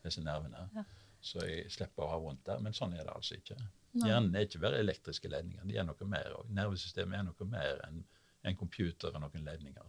disse 0.04 0.22
nervene?' 0.22 0.70
Ja. 0.76 0.84
Så 1.26 1.42
jeg 1.42 1.72
slipper 1.74 2.06
å 2.06 2.12
ha 2.12 2.18
vondt 2.22 2.46
der. 2.46 2.60
Men 2.62 2.76
sånn 2.78 2.94
er 2.94 3.08
det 3.08 3.16
altså 3.16 3.40
ikke. 3.40 3.58
Nei. 3.96 4.10
Hjernen 4.10 4.36
er 4.36 4.46
ikke 4.46 4.62
bare 4.62 4.82
elektriske 4.84 5.32
ledninger. 5.32 5.66
De 5.66 5.78
er 5.82 5.88
noe 5.88 6.10
mer. 6.10 6.36
Og 6.38 6.52
nervesystemet 6.54 7.18
er 7.18 7.24
noe 7.26 7.48
mer 7.50 7.82
enn 7.88 8.04
en 8.46 8.60
computer 8.60 9.16
og 9.16 9.24
noen 9.24 9.48
ledninger. 9.48 9.88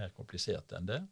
Mer 0.00 0.14
komplisert 0.16 0.72
enn 0.72 0.88
det. 0.88 1.02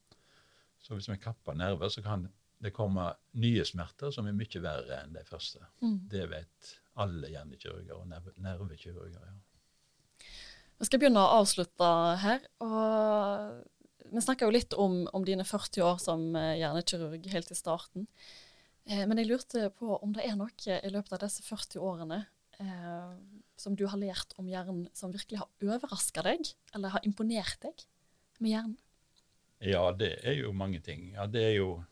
Så 0.81 0.97
hvis 0.97 1.11
vi 1.11 1.19
kapper 1.21 1.59
nerver, 1.59 1.93
så 1.93 2.01
kan 2.03 2.25
det 2.63 2.73
komme 2.73 3.05
nye 3.43 3.65
smerter 3.69 4.15
som 4.15 4.27
er 4.27 4.39
mye 4.39 4.63
verre 4.65 5.03
enn 5.03 5.13
de 5.13 5.27
første. 5.29 5.61
Mm. 5.83 5.99
Det 6.09 6.25
vet 6.31 6.73
alle 7.05 7.35
hjernekirurger 7.35 7.99
og 7.99 8.09
nerve, 8.09 8.33
nervekirurger. 8.41 9.29
Ja. 9.29 10.31
Vi 10.83 10.89
skal 10.89 10.99
begynne 10.99 11.23
å 11.23 11.43
avslutte 11.43 11.89
her. 12.25 12.49
og 12.65 13.61
Vi 14.13 14.21
snakka 14.21 14.45
jo 14.45 14.53
litt 14.53 14.75
om, 14.77 15.07
om 15.17 15.25
dine 15.25 15.45
40 15.45 15.85
år 15.87 16.01
som 16.03 16.25
eh, 16.37 16.59
hjernekirurg 16.61 17.25
helt 17.33 17.53
i 17.53 17.57
starten. 17.57 18.07
Eh, 18.85 19.07
men 19.09 19.17
jeg 19.17 19.31
lurte 19.31 19.71
på 19.79 19.97
om 19.97 20.13
det 20.13 20.27
er 20.29 20.37
noe 20.37 20.53
i 20.77 20.93
løpet 20.93 21.15
av 21.17 21.23
disse 21.23 21.45
40 21.47 21.81
årene 21.81 22.19
eh, 22.61 23.15
som 23.57 23.79
du 23.79 23.87
har 23.89 24.01
lært 24.01 24.35
om 24.37 24.51
hjernen 24.51 24.85
som 24.97 25.15
virkelig 25.15 25.41
har 25.41 25.49
overraska 25.65 26.27
deg, 26.27 26.51
eller 26.75 26.93
har 26.93 27.09
imponert 27.09 27.57
deg 27.65 27.87
med 28.43 28.53
hjernen? 28.53 28.81
ja, 29.63 29.83
det 29.95 30.17
er 30.27 30.41
jo 30.41 30.53
mange 30.53 30.81
ting. 30.83 31.13
Ja, 31.15 31.29
det 31.31 31.43
er 31.53 31.57
jo 31.61 31.83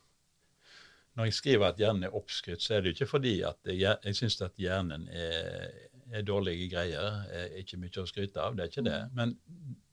Når 1.15 1.27
jeg 1.27 1.35
skriver 1.35 1.73
at 1.73 1.81
hjernen 1.81 2.05
er 2.07 2.15
oppskrytt, 2.15 2.63
så 2.63 2.75
er 2.75 2.81
det 2.81 2.91
jo 2.91 2.95
ikke 2.99 3.11
fordi 3.11 3.33
at 3.45 3.59
jeg, 3.67 3.97
jeg 4.05 4.17
syns 4.17 4.37
at 4.45 4.61
hjernen 4.61 5.09
er, 5.09 5.73
er 6.13 6.23
dårlige 6.23 6.69
greier, 6.71 7.25
er 7.35 7.57
ikke 7.61 7.81
mye 7.83 8.03
å 8.03 8.07
skryte 8.07 8.41
av. 8.41 8.55
Det 8.57 8.63
er 8.63 8.71
ikke 8.71 8.85
det. 8.87 9.01
Men 9.19 9.35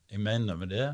jeg 0.08 0.22
mener 0.22 0.56
med 0.56 0.70
det 0.72 0.86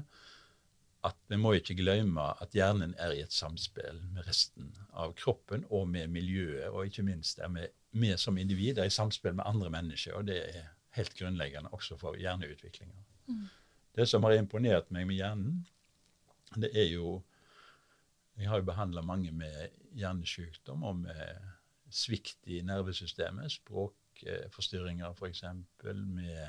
at 1.05 1.17
vi 1.29 1.37
må 1.37 1.53
ikke 1.59 1.77
glemme 1.77 2.25
at 2.41 2.55
hjernen 2.57 2.95
er 2.99 3.13
i 3.13 3.21
et 3.25 3.33
samspill 3.35 4.01
med 4.15 4.25
resten 4.29 4.71
av 4.97 5.13
kroppen 5.19 5.67
og 5.71 5.89
med 5.91 6.09
miljøet, 6.13 6.71
og 6.71 6.89
ikke 6.89 7.05
minst 7.05 7.43
er 7.45 7.53
vi, 7.53 7.67
vi 8.01 8.15
som 8.21 8.39
individ 8.41 8.81
er 8.81 8.89
i 8.89 8.95
samspill 8.95 9.37
med 9.37 9.45
andre 9.47 9.71
mennesker, 9.75 10.17
og 10.17 10.29
det 10.31 10.39
er 10.49 10.71
helt 10.97 11.17
grunnleggende 11.19 11.73
også 11.77 11.99
for 12.01 12.17
hjerneutviklinga. 12.17 13.05
Mm. 13.29 13.45
Det 13.95 14.09
som 14.09 14.25
har 14.27 14.39
imponert 14.39 14.91
meg 14.95 15.07
med 15.11 15.21
hjernen, 15.21 15.63
det 16.57 16.71
er 16.75 16.91
jo 16.93 17.23
Jeg 18.35 18.49
har 18.51 18.59
jo 18.59 18.67
behandla 18.67 19.03
mange 19.07 19.31
med 19.31 19.71
hjernesykdom 19.95 20.83
og 20.83 20.97
med 21.05 21.37
svikt 21.95 22.49
i 22.51 22.57
nervesystemet, 22.67 23.53
språkforstyrringer 23.53 25.15
f.eks., 25.15 25.45
med 25.85 26.49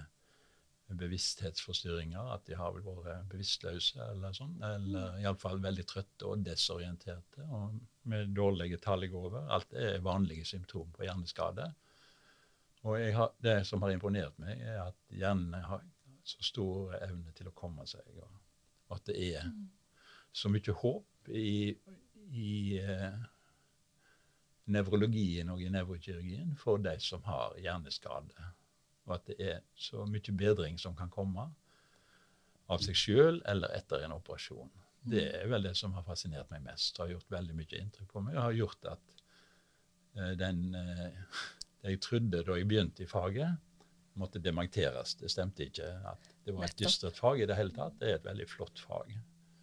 bevissthetsforstyrringer, 0.87 2.27
at 2.35 2.45
de 2.45 2.57
har 2.59 2.73
vel 2.75 2.85
vært 2.85 3.25
bevisstløse 3.31 3.97
eller 4.11 4.35
sånn, 4.37 4.53
eller 4.61 5.15
mm. 5.15 5.23
iallfall 5.23 5.61
veldig 5.63 5.85
trøtte 5.89 6.29
og 6.29 6.43
desorienterte 6.45 7.47
og 7.49 7.79
med 8.11 8.35
dårlige 8.37 8.77
talegaver. 8.83 9.47
Alt 9.49 9.73
er 9.73 10.03
vanlige 10.05 10.45
symptom 10.45 10.91
på 10.93 11.07
hjerneskade. 11.07 11.71
Og 12.85 13.01
har, 13.17 13.31
det 13.41 13.63
som 13.65 13.81
har 13.81 13.95
imponert 13.95 14.37
meg, 14.41 14.61
er 14.61 14.83
at 14.83 14.99
hjernen 15.09 15.57
har 15.65 15.81
så 16.25 16.45
stor 16.45 16.93
evne 16.99 17.33
til 17.37 17.49
å 17.49 17.55
komme 17.57 17.85
seg, 17.89 18.05
og 18.17 18.93
at 18.93 19.07
det 19.09 19.15
er 19.31 19.47
mm. 19.49 19.63
så 20.33 20.51
mye 20.53 20.75
håp 20.81 21.31
i, 21.33 21.73
i 22.29 22.53
eh, 22.77 23.17
nevrologien 24.73 25.49
og 25.53 25.61
i 25.61 25.71
nevrokirurgien 25.73 26.53
for 26.61 26.81
de 26.81 26.93
som 27.01 27.25
har 27.25 27.57
hjerneskade 27.61 28.53
og 29.05 29.17
at 29.17 29.27
det 29.29 29.35
er 29.41 29.61
så 29.77 30.05
mye 30.09 30.33
bedring 30.37 30.79
som 30.81 30.95
kan 30.97 31.11
komme 31.13 31.49
av 32.65 32.81
seg 32.81 32.97
sjøl 32.97 33.43
eller 33.45 33.73
etter 33.77 34.05
en 34.05 34.15
operasjon. 34.15 34.71
Det 35.05 35.21
mm. 35.21 35.35
er 35.41 35.51
vel 35.51 35.67
det 35.67 35.75
som 35.77 35.93
har 35.93 36.05
fascinert 36.07 36.49
meg 36.53 36.63
mest. 36.65 36.97
og 36.97 37.05
har 37.05 37.13
gjort 37.15 37.35
veldig 37.37 37.57
mye 37.59 37.81
inntrykk 37.81 38.09
på 38.11 38.23
meg. 38.25 38.37
og 38.37 38.47
har 38.47 38.57
gjort 38.57 38.89
at 38.95 39.15
uh, 40.17 40.33
den 40.39 40.65
uh, 40.73 41.43
det 41.85 41.93
jeg 41.93 42.01
trodde 42.01 42.41
da 42.41 42.57
jeg 42.57 42.65
begynte 42.65 43.03
i 43.05 43.09
faget, 43.09 43.61
måtte 44.17 44.39
dementeres. 44.41 45.13
Det 45.19 45.29
stemte 45.29 45.67
ikke 45.67 45.85
at 46.09 46.29
det 46.45 46.55
var 46.55 46.65
et 46.65 46.79
dystert 46.79 47.19
fag 47.19 47.43
i 47.43 47.47
det 47.49 47.57
hele 47.59 47.75
tatt. 47.75 47.99
Det 47.99 48.09
er 48.09 48.17
et 48.17 48.25
veldig 48.25 48.47
flott 48.49 48.81
fag 48.81 49.11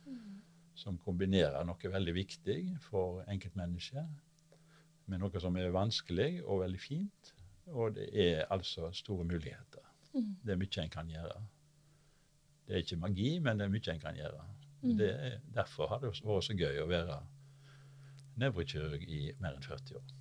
mm. 0.06 0.36
som 0.78 1.00
kombinerer 1.02 1.66
noe 1.66 1.92
veldig 1.96 2.14
viktig 2.14 2.58
for 2.84 3.24
enkeltmennesket 3.32 4.20
med 5.10 5.18
noe 5.18 5.42
som 5.42 5.56
er 5.58 5.74
vanskelig 5.74 6.44
og 6.44 6.62
veldig 6.62 6.80
fint, 6.80 7.32
og 7.66 7.94
det 7.94 8.08
er 8.12 8.44
altså 8.50 8.90
store 8.92 9.24
muligheter. 9.24 9.84
Mm. 10.14 10.36
Det 10.44 10.52
er 10.52 10.60
mye 10.60 10.82
en 10.82 10.90
kan 10.90 11.10
gjøre. 11.10 11.42
Det 12.66 12.74
er 12.74 12.84
ikke 12.84 12.96
magi, 12.96 13.38
men 13.38 13.58
det 13.58 13.64
er 13.66 13.72
mye 13.72 13.94
en 13.94 14.00
kan 14.00 14.16
gjøre. 14.16 14.48
Mm. 14.82 15.00
Er, 15.00 15.38
derfor 15.54 15.86
har 15.86 16.02
det 16.02 16.10
vært 16.10 16.44
så 16.44 16.56
gøy 16.58 16.82
å 16.82 16.88
være 16.90 17.20
nevrokirurg 18.40 19.06
i 19.06 19.22
mer 19.40 19.56
enn 19.56 19.64
40 19.64 19.96
år. 20.00 20.12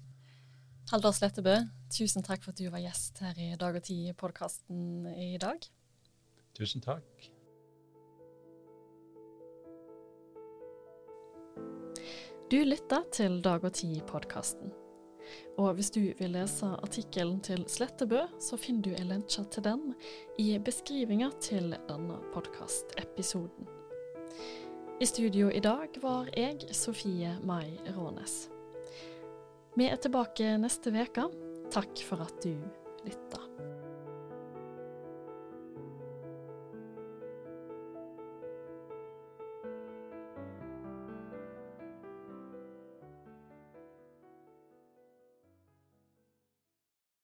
Haldar 0.91 1.13
Slettebø, 1.15 1.53
tusen 1.93 2.25
takk 2.25 2.43
for 2.43 2.51
at 2.51 2.59
du 2.59 2.67
var 2.73 2.81
gjest 2.83 3.21
her 3.23 3.37
i 3.39 3.53
Dag 3.59 3.77
og 3.79 3.85
Tid-podkasten 3.87 5.07
i 5.13 5.37
dag. 5.39 5.63
Tusen 6.57 6.83
takk. 6.83 7.29
Du 12.51 12.59
lytter 12.67 13.07
til 13.15 13.39
Dag 13.45 13.63
og 13.63 13.73
Tid-podkasten. 13.73 14.80
Og 15.57 15.73
hvis 15.77 15.91
du 15.93 16.01
vil 16.19 16.33
lese 16.35 16.69
artikkelen 16.81 17.39
til 17.45 17.65
Slettebø, 17.69 18.23
så 18.39 18.59
finner 18.59 18.87
du 18.87 18.95
en 18.95 19.11
lenke 19.11 19.45
til 19.53 19.65
den 19.65 19.83
i 20.41 20.55
beskrivinga 20.63 21.31
til 21.43 21.75
denne 21.89 22.19
podkastepisoden. 22.33 23.69
I 25.01 25.05
studio 25.09 25.49
i 25.49 25.59
dag 25.59 25.95
var 26.01 26.29
jeg, 26.37 26.61
Sofie 26.77 27.33
Mai 27.43 27.79
Rånes. 27.95 28.51
Vi 29.73 29.87
er 29.89 29.97
tilbake 29.97 30.57
neste 30.61 30.93
uke. 30.93 31.25
Takk 31.71 32.03
for 32.05 32.21
at 32.21 32.43
du 32.43 32.53
lytta. 33.07 33.40